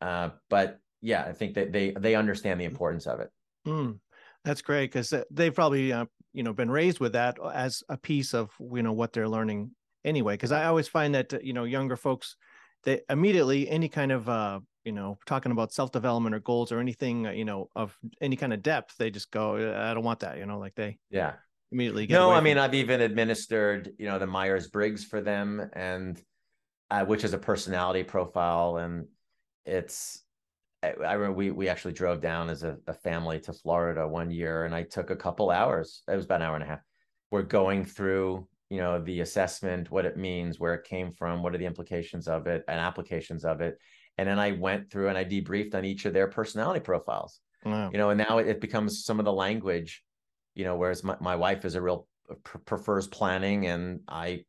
Uh, 0.00 0.30
but 0.50 0.80
yeah 1.04 1.22
i 1.22 1.32
think 1.32 1.54
that 1.54 1.70
they 1.70 1.90
they 1.92 2.14
understand 2.16 2.60
the 2.60 2.64
importance 2.64 3.06
of 3.06 3.20
it. 3.20 3.30
Mm, 3.66 3.98
that's 4.44 4.62
great 4.62 4.90
because 4.90 5.14
they've 5.30 5.54
probably 5.54 5.92
uh, 5.92 6.06
you 6.32 6.42
know 6.42 6.52
been 6.52 6.70
raised 6.70 6.98
with 6.98 7.12
that 7.12 7.38
as 7.52 7.82
a 7.88 7.96
piece 7.96 8.34
of 8.34 8.50
you 8.72 8.82
know 8.82 8.92
what 8.92 9.12
they're 9.12 9.28
learning 9.28 9.70
anyway 10.04 10.34
because 10.34 10.52
i 10.52 10.64
always 10.64 10.88
find 10.88 11.14
that 11.14 11.44
you 11.44 11.52
know 11.52 11.64
younger 11.64 11.96
folks 11.96 12.36
they 12.82 13.00
immediately 13.08 13.68
any 13.68 13.88
kind 13.88 14.12
of 14.12 14.28
uh 14.28 14.60
you 14.84 14.92
know 14.92 15.18
talking 15.26 15.52
about 15.52 15.72
self-development 15.72 16.34
or 16.34 16.40
goals 16.40 16.72
or 16.72 16.80
anything 16.80 17.26
uh, 17.26 17.30
you 17.30 17.44
know 17.44 17.70
of 17.76 17.96
any 18.20 18.36
kind 18.36 18.52
of 18.52 18.62
depth 18.62 18.96
they 18.98 19.10
just 19.10 19.30
go 19.30 19.54
i 19.54 19.94
don't 19.94 20.04
want 20.04 20.20
that 20.20 20.38
you 20.38 20.46
know 20.46 20.58
like 20.58 20.74
they 20.74 20.98
yeah. 21.10 21.34
immediately 21.72 22.06
no 22.06 22.30
i 22.30 22.40
mean 22.40 22.58
i've 22.58 22.74
even 22.74 23.00
administered 23.00 23.92
you 23.98 24.06
know 24.06 24.18
the 24.18 24.26
myers-briggs 24.26 25.04
for 25.04 25.20
them 25.20 25.70
and 25.72 26.22
uh, 26.90 27.04
which 27.04 27.24
is 27.24 27.32
a 27.32 27.38
personality 27.38 28.02
profile 28.02 28.76
and 28.76 29.06
it's 29.64 30.23
I 30.86 31.12
remember 31.12 31.32
we 31.32 31.50
we 31.50 31.68
actually 31.68 31.92
drove 31.92 32.20
down 32.20 32.50
as 32.50 32.62
a, 32.62 32.76
a, 32.86 32.94
family 32.94 33.40
to 33.40 33.52
Florida 33.52 34.06
one 34.06 34.30
year, 34.30 34.64
and 34.64 34.74
I 34.74 34.82
took 34.82 35.10
a 35.10 35.16
couple 35.16 35.50
hours. 35.50 36.02
It 36.08 36.16
was 36.16 36.24
about 36.24 36.40
an 36.40 36.46
hour 36.46 36.54
and 36.54 36.64
a 36.64 36.66
half. 36.66 36.80
We're 37.30 37.42
going 37.42 37.84
through, 37.84 38.46
you 38.70 38.78
know, 38.78 39.00
the 39.00 39.20
assessment, 39.20 39.90
what 39.90 40.04
it 40.04 40.16
means, 40.16 40.60
where 40.60 40.74
it 40.74 40.84
came 40.84 41.12
from, 41.12 41.42
what 41.42 41.54
are 41.54 41.58
the 41.58 41.66
implications 41.66 42.28
of 42.28 42.46
it, 42.46 42.64
and 42.68 42.78
applications 42.78 43.44
of 43.44 43.60
it. 43.60 43.78
And 44.18 44.28
then 44.28 44.38
I 44.38 44.52
went 44.52 44.90
through 44.90 45.08
and 45.08 45.18
I 45.18 45.24
debriefed 45.24 45.74
on 45.74 45.84
each 45.84 46.04
of 46.04 46.12
their 46.12 46.28
personality 46.28 46.80
profiles. 46.80 47.40
Wow. 47.64 47.90
You 47.90 47.98
know, 47.98 48.10
and 48.10 48.18
now 48.18 48.38
it, 48.38 48.46
it, 48.46 48.60
becomes 48.60 49.04
some 49.04 49.18
of 49.18 49.24
the 49.24 49.32
language, 49.32 50.04
you 50.54 50.64
know, 50.64 50.76
whereas 50.76 51.02
my, 51.02 51.16
my 51.20 51.34
wife 51.34 51.64
is 51.64 51.74
a 51.74 51.82
real 51.82 52.06
prefers 52.64 53.06
planning, 53.06 53.66
and 53.66 54.00
I 54.06 54.44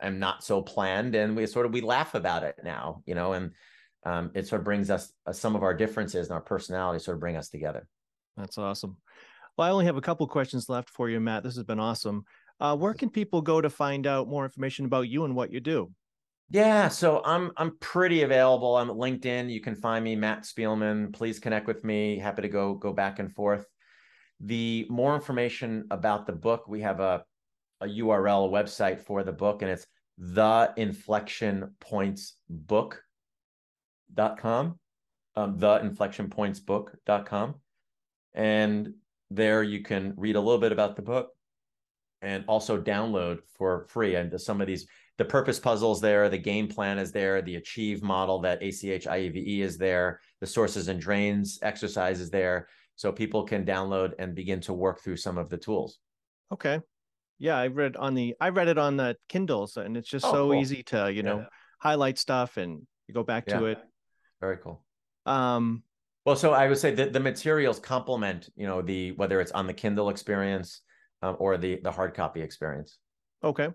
am 0.00 0.18
not 0.18 0.44
so 0.44 0.62
planned, 0.62 1.14
and 1.14 1.36
we 1.36 1.46
sort 1.46 1.66
of 1.66 1.72
we 1.72 1.80
laugh 1.80 2.14
about 2.14 2.44
it 2.44 2.56
now, 2.62 3.02
you 3.06 3.14
know, 3.14 3.32
and 3.32 3.52
um, 4.04 4.30
it 4.34 4.46
sort 4.46 4.60
of 4.60 4.64
brings 4.64 4.90
us 4.90 5.12
uh, 5.26 5.32
some 5.32 5.56
of 5.56 5.62
our 5.62 5.74
differences 5.74 6.28
and 6.28 6.34
our 6.34 6.40
personalities 6.40 7.04
sort 7.04 7.16
of 7.16 7.20
bring 7.20 7.36
us 7.36 7.48
together. 7.48 7.86
That's 8.36 8.58
awesome. 8.58 8.96
Well, 9.56 9.68
I 9.68 9.70
only 9.70 9.86
have 9.86 9.96
a 9.96 10.02
couple 10.02 10.26
questions 10.26 10.68
left 10.68 10.90
for 10.90 11.08
you, 11.08 11.20
Matt. 11.20 11.42
This 11.44 11.54
has 11.54 11.64
been 11.64 11.80
awesome. 11.80 12.24
Uh, 12.60 12.76
where 12.76 12.94
can 12.94 13.10
people 13.10 13.40
go 13.40 13.60
to 13.60 13.70
find 13.70 14.06
out 14.06 14.28
more 14.28 14.44
information 14.44 14.84
about 14.84 15.08
you 15.08 15.24
and 15.24 15.34
what 15.34 15.52
you 15.52 15.60
do? 15.60 15.90
Yeah, 16.50 16.88
so 16.88 17.22
I'm 17.24 17.52
I'm 17.56 17.76
pretty 17.78 18.22
available. 18.22 18.76
I'm 18.76 18.88
LinkedIn. 18.88 19.50
You 19.50 19.60
can 19.60 19.74
find 19.74 20.04
me, 20.04 20.14
Matt 20.14 20.42
Spielman. 20.42 21.12
Please 21.12 21.38
connect 21.38 21.66
with 21.66 21.82
me. 21.84 22.18
Happy 22.18 22.42
to 22.42 22.48
go 22.48 22.74
go 22.74 22.92
back 22.92 23.18
and 23.18 23.32
forth. 23.32 23.66
The 24.40 24.86
more 24.90 25.14
information 25.14 25.86
about 25.90 26.26
the 26.26 26.32
book, 26.32 26.68
we 26.68 26.80
have 26.82 27.00
a 27.00 27.24
a 27.80 27.86
URL, 27.86 28.48
a 28.48 28.52
website 28.52 29.00
for 29.00 29.24
the 29.24 29.32
book, 29.32 29.62
and 29.62 29.70
it's 29.70 29.86
the 30.18 30.72
inflection 30.76 31.74
points 31.80 32.36
book 32.48 33.02
com, 34.16 34.78
um, 35.36 35.58
the 35.58 35.80
inflection 35.80 36.30
points 36.30 36.60
book.com. 36.60 37.56
And 38.34 38.94
there 39.30 39.62
you 39.62 39.82
can 39.82 40.14
read 40.16 40.36
a 40.36 40.40
little 40.40 40.60
bit 40.60 40.72
about 40.72 40.96
the 40.96 41.02
book 41.02 41.30
and 42.22 42.44
also 42.48 42.80
download 42.80 43.38
for 43.56 43.86
free. 43.88 44.14
And 44.14 44.40
some 44.40 44.60
of 44.60 44.66
these, 44.66 44.86
the 45.18 45.24
purpose 45.24 45.58
puzzles 45.58 46.00
there, 46.00 46.28
the 46.28 46.38
game 46.38 46.68
plan 46.68 46.98
is 46.98 47.12
there, 47.12 47.42
the 47.42 47.56
achieve 47.56 48.02
model 48.02 48.40
that 48.40 48.62
ACH 48.62 49.06
IEVE 49.06 49.60
is 49.60 49.78
there, 49.78 50.20
the 50.40 50.46
sources 50.46 50.88
and 50.88 51.00
drains 51.00 51.58
exercise 51.62 52.20
is 52.20 52.30
there. 52.30 52.68
So 52.96 53.12
people 53.12 53.44
can 53.44 53.64
download 53.64 54.12
and 54.18 54.34
begin 54.34 54.60
to 54.62 54.72
work 54.72 55.00
through 55.02 55.16
some 55.16 55.36
of 55.36 55.48
the 55.48 55.58
tools. 55.58 55.98
Okay. 56.52 56.80
Yeah, 57.38 57.58
I 57.58 57.66
read 57.66 57.96
on 57.96 58.14
the 58.14 58.36
I 58.40 58.50
read 58.50 58.68
it 58.68 58.78
on 58.78 58.96
the 58.96 59.16
Kindles 59.28 59.76
and 59.76 59.96
it's 59.96 60.08
just 60.08 60.24
oh, 60.24 60.32
so 60.32 60.50
cool. 60.50 60.54
easy 60.54 60.84
to, 60.84 61.12
you 61.12 61.24
know, 61.24 61.38
yeah. 61.38 61.46
highlight 61.80 62.18
stuff 62.18 62.56
and 62.56 62.86
you 63.08 63.14
go 63.14 63.24
back 63.24 63.44
yeah. 63.48 63.58
to 63.58 63.66
it 63.66 63.78
very 64.44 64.58
cool. 64.58 64.84
Um, 65.24 65.82
well, 66.26 66.36
so 66.36 66.52
I 66.52 66.68
would 66.68 66.78
say 66.78 66.94
that 66.94 67.12
the 67.12 67.20
materials 67.20 67.78
complement, 67.78 68.50
you 68.56 68.66
know, 68.66 68.82
the 68.82 69.12
whether 69.12 69.40
it's 69.40 69.52
on 69.52 69.66
the 69.66 69.72
Kindle 69.72 70.10
experience 70.10 70.82
um, 71.22 71.36
or 71.38 71.56
the 71.56 71.80
the 71.82 71.90
hard 71.90 72.14
copy 72.14 72.42
experience. 72.42 72.98
Okay. 73.42 73.68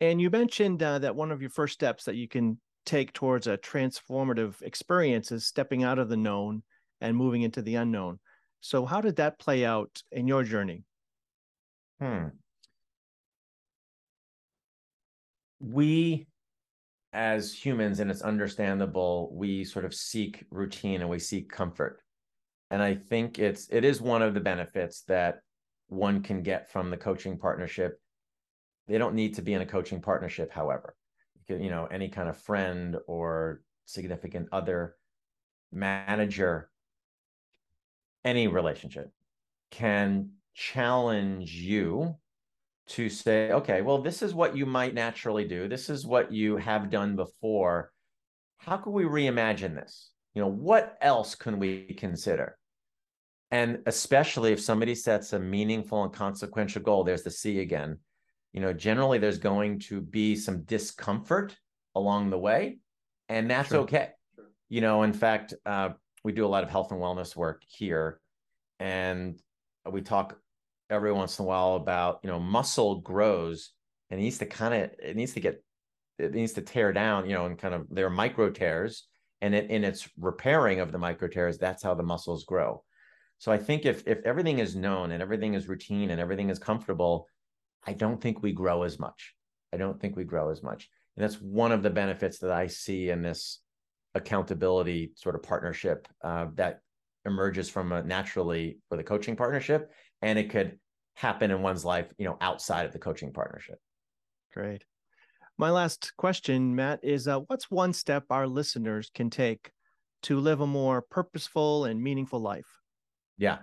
And 0.00 0.20
you 0.20 0.30
mentioned 0.30 0.82
uh, 0.82 0.98
that 1.00 1.16
one 1.16 1.30
of 1.32 1.40
your 1.40 1.50
first 1.50 1.74
steps 1.74 2.04
that 2.04 2.16
you 2.16 2.28
can 2.28 2.60
take 2.86 3.12
towards 3.12 3.46
a 3.46 3.56
transformative 3.58 4.60
experience 4.62 5.32
is 5.32 5.46
stepping 5.46 5.82
out 5.82 5.98
of 5.98 6.08
the 6.08 6.16
known 6.16 6.62
and 7.00 7.16
moving 7.16 7.42
into 7.42 7.62
the 7.62 7.76
unknown. 7.76 8.18
So, 8.60 8.86
how 8.86 9.00
did 9.00 9.16
that 9.16 9.38
play 9.38 9.64
out 9.64 10.02
in 10.12 10.28
your 10.28 10.44
journey? 10.44 10.84
Hmm. 12.00 12.28
We 15.60 16.26
as 17.14 17.54
humans, 17.54 18.00
and 18.00 18.10
it's 18.10 18.22
understandable, 18.22 19.30
we 19.32 19.64
sort 19.64 19.84
of 19.84 19.94
seek 19.94 20.44
routine 20.50 21.00
and 21.00 21.08
we 21.08 21.18
seek 21.18 21.48
comfort. 21.50 22.00
And 22.70 22.82
I 22.82 22.94
think 22.94 23.38
it's 23.38 23.68
it 23.70 23.84
is 23.84 24.00
one 24.00 24.20
of 24.20 24.34
the 24.34 24.40
benefits 24.40 25.02
that 25.02 25.40
one 25.88 26.22
can 26.22 26.42
get 26.42 26.70
from 26.70 26.90
the 26.90 26.96
coaching 26.96 27.38
partnership. 27.38 28.00
They 28.88 28.98
don't 28.98 29.14
need 29.14 29.34
to 29.34 29.42
be 29.42 29.54
in 29.54 29.62
a 29.62 29.66
coaching 29.66 30.02
partnership, 30.02 30.50
however. 30.50 30.96
You, 31.48 31.56
you 31.56 31.70
know, 31.70 31.86
any 31.86 32.08
kind 32.08 32.28
of 32.28 32.36
friend 32.36 32.96
or 33.06 33.62
significant 33.84 34.48
other, 34.50 34.96
manager, 35.72 36.70
any 38.24 38.48
relationship 38.48 39.10
can 39.70 40.30
challenge 40.54 41.52
you 41.52 42.16
to 42.86 43.08
say, 43.08 43.50
okay, 43.50 43.82
well, 43.82 44.02
this 44.02 44.22
is 44.22 44.34
what 44.34 44.56
you 44.56 44.66
might 44.66 44.94
naturally 44.94 45.44
do. 45.44 45.68
This 45.68 45.88
is 45.88 46.06
what 46.06 46.32
you 46.32 46.56
have 46.56 46.90
done 46.90 47.16
before. 47.16 47.90
How 48.58 48.76
can 48.76 48.92
we 48.92 49.04
reimagine 49.04 49.74
this? 49.74 50.10
You 50.34 50.42
know, 50.42 50.48
what 50.48 50.96
else 51.00 51.34
can 51.34 51.58
we 51.58 51.94
consider? 51.98 52.58
And 53.50 53.78
especially 53.86 54.52
if 54.52 54.60
somebody 54.60 54.94
sets 54.94 55.32
a 55.32 55.38
meaningful 55.38 56.02
and 56.02 56.12
consequential 56.12 56.82
goal, 56.82 57.04
there's 57.04 57.22
the 57.22 57.30
C 57.30 57.60
again. 57.60 57.98
You 58.52 58.60
know, 58.60 58.72
generally 58.72 59.18
there's 59.18 59.38
going 59.38 59.78
to 59.80 60.00
be 60.00 60.36
some 60.36 60.62
discomfort 60.62 61.56
along 61.94 62.30
the 62.30 62.38
way, 62.38 62.78
and 63.28 63.50
that's 63.50 63.68
sure. 63.68 63.80
okay. 63.80 64.10
Sure. 64.34 64.46
You 64.68 64.80
know, 64.80 65.02
in 65.04 65.12
fact, 65.12 65.54
uh, 65.64 65.90
we 66.24 66.32
do 66.32 66.44
a 66.44 66.48
lot 66.48 66.64
of 66.64 66.70
health 66.70 66.90
and 66.90 67.00
wellness 67.00 67.36
work 67.36 67.62
here, 67.66 68.20
and 68.80 69.40
we 69.90 70.00
talk 70.02 70.38
every 70.90 71.12
once 71.12 71.38
in 71.38 71.44
a 71.44 71.48
while 71.48 71.74
about 71.74 72.20
you 72.22 72.30
know 72.30 72.38
muscle 72.38 73.00
grows 73.00 73.70
and 74.10 74.20
it 74.20 74.22
needs 74.22 74.38
to 74.38 74.46
kind 74.46 74.74
of 74.74 74.90
it 75.02 75.16
needs 75.16 75.32
to 75.32 75.40
get 75.40 75.62
it 76.18 76.32
needs 76.32 76.52
to 76.52 76.62
tear 76.62 76.92
down 76.92 77.28
you 77.28 77.34
know 77.34 77.46
and 77.46 77.58
kind 77.58 77.74
of 77.74 77.86
there 77.90 78.06
are 78.06 78.10
micro 78.10 78.50
tears 78.50 79.06
and 79.40 79.54
it, 79.54 79.70
in 79.70 79.84
its 79.84 80.08
repairing 80.18 80.80
of 80.80 80.92
the 80.92 80.98
micro 80.98 81.28
tears 81.28 81.58
that's 81.58 81.82
how 81.82 81.94
the 81.94 82.02
muscles 82.02 82.44
grow. 82.44 82.82
So 83.38 83.50
i 83.50 83.58
think 83.58 83.84
if 83.84 84.06
if 84.06 84.18
everything 84.24 84.58
is 84.58 84.76
known 84.76 85.10
and 85.10 85.22
everything 85.22 85.54
is 85.54 85.68
routine 85.68 86.10
and 86.10 86.20
everything 86.20 86.50
is 86.50 86.58
comfortable 86.58 87.26
i 87.86 87.92
don't 87.92 88.20
think 88.20 88.42
we 88.42 88.52
grow 88.52 88.82
as 88.82 88.98
much. 88.98 89.34
I 89.72 89.76
don't 89.76 90.00
think 90.00 90.14
we 90.14 90.22
grow 90.22 90.50
as 90.50 90.62
much. 90.62 90.88
And 91.16 91.24
that's 91.24 91.40
one 91.40 91.72
of 91.72 91.82
the 91.82 91.90
benefits 91.90 92.38
that 92.38 92.52
i 92.52 92.66
see 92.66 93.10
in 93.10 93.22
this 93.22 93.60
accountability 94.14 95.12
sort 95.16 95.34
of 95.34 95.42
partnership 95.42 96.06
uh, 96.22 96.46
that 96.54 96.80
emerges 97.26 97.68
from 97.68 97.92
a 97.92 98.02
naturally 98.02 98.78
for 98.88 98.96
the 98.96 99.02
coaching 99.02 99.34
partnership 99.34 99.90
and 100.24 100.38
it 100.38 100.48
could 100.48 100.78
happen 101.16 101.50
in 101.50 101.60
one's 101.60 101.84
life, 101.84 102.06
you 102.16 102.24
know, 102.24 102.38
outside 102.40 102.86
of 102.86 102.92
the 102.92 102.98
coaching 102.98 103.30
partnership. 103.30 103.78
Great. 104.54 104.82
My 105.58 105.70
last 105.70 106.14
question, 106.16 106.74
Matt, 106.74 107.00
is 107.02 107.28
uh, 107.28 107.40
what's 107.40 107.70
one 107.70 107.92
step 107.92 108.24
our 108.30 108.48
listeners 108.48 109.10
can 109.14 109.28
take 109.28 109.70
to 110.22 110.40
live 110.40 110.62
a 110.62 110.66
more 110.66 111.02
purposeful 111.02 111.84
and 111.84 112.02
meaningful 112.02 112.40
life? 112.40 112.66
Yeah. 113.36 113.58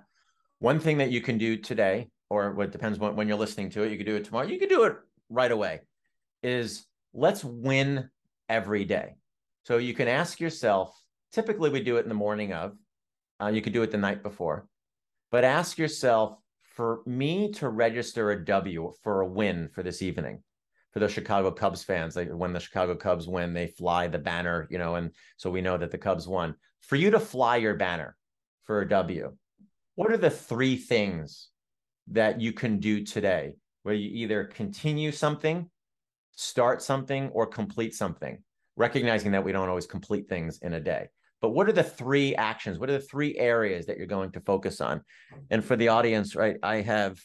One 0.59 0.79
thing 0.79 0.99
that 0.99 1.09
you 1.09 1.19
can 1.19 1.39
do 1.39 1.57
today, 1.57 2.09
or 2.29 2.51
what 2.51 2.71
depends 2.71 2.99
when, 2.99 3.15
when 3.15 3.27
you're 3.27 3.37
listening 3.37 3.71
to 3.71 3.81
it, 3.81 3.91
you 3.91 3.97
could 3.97 4.05
do 4.05 4.15
it 4.15 4.23
tomorrow, 4.23 4.47
you 4.47 4.59
could 4.59 4.69
do 4.69 4.83
it 4.83 4.95
right 5.29 5.51
away, 5.51 5.79
is 6.43 6.85
let's 7.11 7.43
win 7.43 8.07
every 8.47 8.85
day. 8.85 9.15
So 9.65 9.77
you 9.77 9.95
can 9.95 10.07
ask 10.07 10.39
yourself, 10.39 10.95
typically 11.33 11.71
we 11.71 11.81
do 11.81 11.97
it 11.97 12.03
in 12.03 12.09
the 12.09 12.15
morning 12.15 12.53
of, 12.53 12.77
uh, 13.41 13.47
you 13.47 13.63
could 13.63 13.73
do 13.73 13.81
it 13.81 13.89
the 13.89 13.97
night 13.97 14.21
before. 14.21 14.67
But 15.31 15.43
ask 15.43 15.79
yourself 15.79 16.37
for 16.81 17.03
me 17.05 17.51
to 17.51 17.69
register 17.69 18.31
a 18.31 18.43
W 18.43 18.91
for 19.03 19.21
a 19.21 19.27
win 19.27 19.69
for 19.71 19.83
this 19.83 20.01
evening, 20.01 20.41
for 20.91 20.97
the 20.97 21.07
Chicago 21.07 21.51
Cubs 21.51 21.83
fans, 21.83 22.15
like 22.15 22.29
when 22.31 22.53
the 22.53 22.59
Chicago 22.59 22.95
Cubs 22.95 23.27
win, 23.27 23.53
they 23.53 23.67
fly 23.67 24.07
the 24.07 24.17
banner, 24.17 24.67
you 24.71 24.79
know, 24.79 24.95
and 24.95 25.11
so 25.37 25.51
we 25.51 25.61
know 25.61 25.77
that 25.77 25.91
the 25.91 25.97
Cubs 25.99 26.27
won. 26.27 26.55
For 26.79 26.95
you 26.95 27.11
to 27.11 27.19
fly 27.19 27.57
your 27.57 27.75
banner 27.75 28.17
for 28.63 28.81
a 28.81 28.89
W, 28.89 29.31
what 29.93 30.11
are 30.11 30.17
the 30.17 30.31
three 30.31 30.75
things 30.75 31.49
that 32.07 32.41
you 32.41 32.51
can 32.51 32.79
do 32.79 33.03
today 33.03 33.53
where 33.83 33.93
you 33.93 34.09
either 34.23 34.45
continue 34.45 35.11
something, 35.11 35.69
start 36.31 36.81
something, 36.81 37.29
or 37.29 37.45
complete 37.45 37.93
something? 37.93 38.41
Recognizing 38.75 39.33
that 39.33 39.43
we 39.43 39.51
don't 39.51 39.69
always 39.69 39.85
complete 39.85 40.27
things 40.27 40.57
in 40.63 40.73
a 40.73 40.79
day. 40.79 41.09
But 41.41 41.49
what 41.49 41.67
are 41.67 41.73
the 41.73 41.83
three 41.83 42.35
actions? 42.35 42.77
What 42.77 42.89
are 42.89 42.93
the 42.93 42.99
three 42.99 43.35
areas 43.35 43.87
that 43.87 43.97
you're 43.97 44.05
going 44.05 44.31
to 44.33 44.41
focus 44.41 44.79
on? 44.79 45.01
And 45.49 45.65
for 45.65 45.75
the 45.75 45.87
audience, 45.87 46.35
right, 46.35 46.57
I 46.61 46.77
have, 46.81 47.19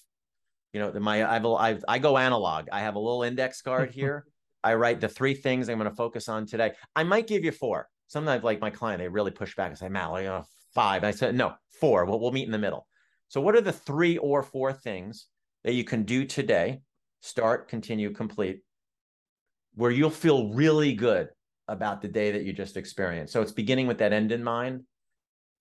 you 0.72 0.80
know, 0.80 0.92
my 0.98 1.24
I've, 1.24 1.44
I've 1.44 1.84
I 1.86 1.98
go 1.98 2.16
analog. 2.16 2.68
I 2.72 2.80
have 2.80 2.94
a 2.94 2.98
little 2.98 3.22
index 3.22 3.60
card 3.60 3.90
here. 3.94 4.24
I 4.64 4.74
write 4.74 5.00
the 5.00 5.08
three 5.08 5.34
things 5.34 5.68
I'm 5.68 5.78
going 5.78 5.90
to 5.90 5.94
focus 5.94 6.28
on 6.28 6.46
today. 6.46 6.72
I 6.96 7.04
might 7.04 7.26
give 7.26 7.44
you 7.44 7.52
four. 7.52 7.88
Sometimes, 8.08 8.42
like 8.42 8.60
my 8.60 8.70
client, 8.70 9.00
they 9.00 9.08
really 9.08 9.30
push 9.30 9.54
back 9.54 9.68
and 9.68 9.78
say, 9.78 9.88
"Matt, 9.88 10.10
like, 10.10 10.26
oh, 10.26 10.44
five. 10.74 11.04
I 11.04 11.10
said, 11.10 11.34
"No, 11.34 11.54
four. 11.80 12.04
We'll, 12.06 12.18
we'll 12.18 12.32
meet 12.32 12.46
in 12.46 12.52
the 12.52 12.58
middle." 12.58 12.86
So, 13.28 13.40
what 13.40 13.54
are 13.54 13.60
the 13.60 13.72
three 13.72 14.16
or 14.16 14.42
four 14.42 14.72
things 14.72 15.26
that 15.64 15.74
you 15.74 15.84
can 15.84 16.04
do 16.04 16.24
today? 16.24 16.80
Start, 17.20 17.68
continue, 17.68 18.12
complete, 18.12 18.60
where 19.74 19.90
you'll 19.90 20.10
feel 20.10 20.52
really 20.54 20.94
good 20.94 21.28
about 21.68 22.00
the 22.00 22.08
day 22.08 22.30
that 22.32 22.44
you 22.44 22.52
just 22.52 22.76
experienced. 22.76 23.32
So 23.32 23.42
it's 23.42 23.52
beginning 23.52 23.86
with 23.86 23.98
that 23.98 24.12
end 24.12 24.32
in 24.32 24.42
mind 24.42 24.82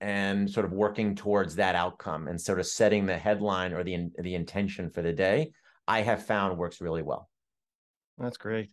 and 0.02 0.50
sort 0.50 0.65
of 0.65 0.72
working 0.72 1.15
towards 1.15 1.56
that 1.56 1.76
outcome 1.76 2.28
and 2.28 2.39
sort 2.39 2.60
of 2.60 2.68
setting 2.68 3.06
the 3.06 3.18
headline 3.18 3.74
or 3.74 3.84
the 3.84 4.10
the 4.20 4.36
intention 4.36 4.89
for 4.89 5.02
the 5.02 5.13
day. 5.13 5.52
I 5.88 6.02
have 6.02 6.26
found 6.26 6.58
works 6.58 6.82
really 6.82 7.02
well. 7.02 7.30
That's 8.18 8.38
great. 8.38 8.72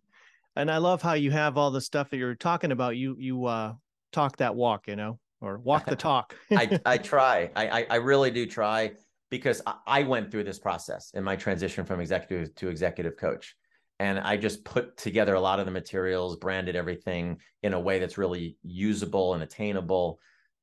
And 0.56 0.70
I 0.70 0.78
love 0.78 1.02
how 1.02 1.14
you 1.14 1.30
have 1.30 1.56
all 1.56 1.70
the 1.70 1.80
stuff 1.80 2.10
that 2.10 2.16
you're 2.16 2.34
talking 2.34 2.72
about. 2.72 2.96
You 2.96 3.16
you 3.18 3.44
uh 3.46 3.74
talk 4.12 4.36
that 4.38 4.54
walk, 4.54 4.88
you 4.88 4.96
know, 4.96 5.18
or 5.40 5.58
walk 5.58 5.86
the 5.86 5.96
talk. 6.10 6.34
I 6.50 6.78
I 6.86 6.98
try. 6.98 7.50
I 7.56 7.86
I 7.88 7.96
really 7.96 8.30
do 8.30 8.46
try 8.46 8.92
because 9.30 9.62
I 9.86 10.02
went 10.02 10.30
through 10.30 10.44
this 10.44 10.58
process 10.58 11.10
in 11.14 11.24
my 11.24 11.36
transition 11.36 11.86
from 11.86 12.00
executive 12.00 12.54
to 12.56 12.68
executive 12.68 13.16
coach 13.16 13.56
and 13.98 14.18
I 14.18 14.36
just 14.36 14.64
put 14.64 14.96
together 14.96 15.34
a 15.34 15.40
lot 15.40 15.60
of 15.60 15.66
the 15.66 15.72
materials, 15.72 16.36
branded 16.36 16.76
everything 16.76 17.38
in 17.62 17.72
a 17.72 17.80
way 17.80 17.98
that's 17.98 18.18
really 18.18 18.56
usable 18.62 19.34
and 19.34 19.42
attainable. 19.42 20.18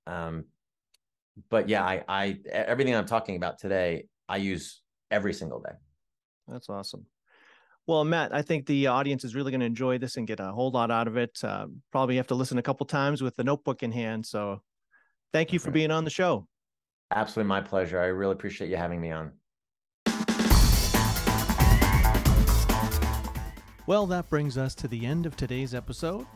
Um, 0.07 0.45
but 1.49 1.69
yeah, 1.69 1.83
I, 1.83 2.03
I 2.07 2.39
everything 2.51 2.95
I'm 2.95 3.05
talking 3.05 3.37
about 3.37 3.59
today, 3.59 4.07
I 4.27 4.37
use 4.37 4.81
every 5.09 5.33
single 5.33 5.61
day. 5.61 5.75
That's 6.47 6.69
awesome. 6.69 7.05
Well, 7.87 8.03
Matt, 8.03 8.35
I 8.35 8.41
think 8.41 8.65
the 8.65 8.87
audience 8.87 9.23
is 9.23 9.35
really 9.35 9.51
going 9.51 9.61
to 9.61 9.65
enjoy 9.65 9.97
this 9.97 10.17
and 10.17 10.27
get 10.27 10.39
a 10.39 10.51
whole 10.51 10.69
lot 10.69 10.91
out 10.91 11.07
of 11.07 11.17
it. 11.17 11.39
Uh, 11.43 11.67
probably 11.91 12.17
have 12.17 12.27
to 12.27 12.35
listen 12.35 12.57
a 12.57 12.61
couple 12.61 12.85
times 12.85 13.23
with 13.23 13.35
the 13.35 13.43
notebook 13.43 13.81
in 13.81 13.91
hand. 13.91 14.25
So, 14.25 14.61
thank 15.33 15.53
you 15.53 15.59
for 15.59 15.71
being 15.71 15.89
on 15.89 16.03
the 16.03 16.09
show. 16.11 16.47
Absolutely, 17.11 17.47
my 17.49 17.61
pleasure. 17.61 17.99
I 17.99 18.07
really 18.07 18.33
appreciate 18.33 18.69
you 18.69 18.77
having 18.77 19.01
me 19.01 19.11
on. 19.11 19.31
Well, 23.89 24.05
that 24.05 24.29
brings 24.29 24.55
us 24.55 24.75
to 24.75 24.87
the 24.87 25.03
end 25.03 25.25
of 25.25 25.35
today's 25.35 25.73
episode. 25.73 26.27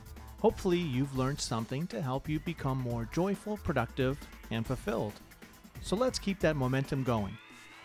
Hopefully, 0.42 0.80
you've 0.80 1.16
learned 1.16 1.40
something 1.40 1.86
to 1.86 2.02
help 2.02 2.28
you 2.28 2.40
become 2.40 2.80
more 2.80 3.08
joyful, 3.14 3.58
productive, 3.58 4.18
and 4.50 4.66
fulfilled. 4.66 5.14
So 5.84 5.96
let's 5.96 6.18
keep 6.18 6.40
that 6.40 6.56
momentum 6.56 7.04
going. 7.04 7.38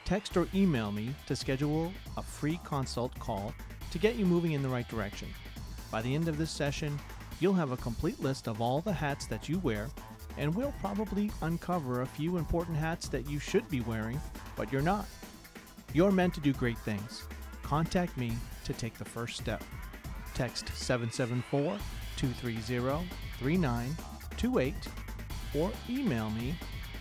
Text 0.07 0.38
or 0.38 0.48
email 0.54 0.90
me 0.90 1.14
to 1.26 1.37
schedule 1.37 1.92
a 2.16 2.22
free 2.22 2.59
consult 2.64 3.12
call 3.18 3.52
to 3.90 3.98
get 3.98 4.16
you 4.16 4.24
moving 4.24 4.52
in 4.52 4.62
the 4.62 4.70
right 4.70 4.88
direction. 4.88 5.28
By 5.90 6.00
the 6.00 6.14
end 6.14 6.28
of 6.28 6.38
this 6.38 6.50
session, 6.50 6.98
you'll 7.38 7.52
have 7.52 7.72
a 7.72 7.76
complete 7.76 8.22
list 8.22 8.48
of 8.48 8.62
all 8.62 8.81
the 8.81 8.90
hats 8.90 9.26
that 9.26 9.50
you 9.50 9.59
wear, 9.59 9.90
and 10.38 10.54
we'll 10.54 10.72
probably 10.81 11.31
uncover 11.42 12.00
a 12.00 12.07
few 12.07 12.38
important 12.38 12.78
hats 12.78 13.07
that 13.11 13.28
you 13.28 13.38
should 13.38 13.68
be 13.68 13.83
wearing, 13.83 14.18
but 14.57 14.72
you're 14.72 14.81
not. 14.81 15.04
You're 15.92 16.11
meant 16.11 16.33
to 16.37 16.40
do 16.40 16.54
great 16.54 16.78
things. 16.78 17.24
Contact 17.62 18.16
me 18.16 18.33
to 18.68 18.74
take 18.74 18.94
the 18.94 19.04
first 19.04 19.37
step. 19.37 19.64
Text 20.35 20.68
774 20.74 21.78
230 22.16 23.09
3928 23.40 24.74
or 25.54 25.72
email 25.88 26.28
me 26.31 26.54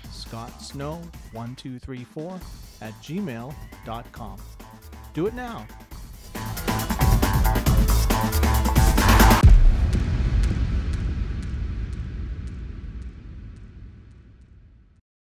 scottsnow1234 0.07 2.41
at 2.81 2.93
gmail.com. 3.03 4.37
Do 5.13 5.27
it 5.27 5.33
now. 5.33 5.65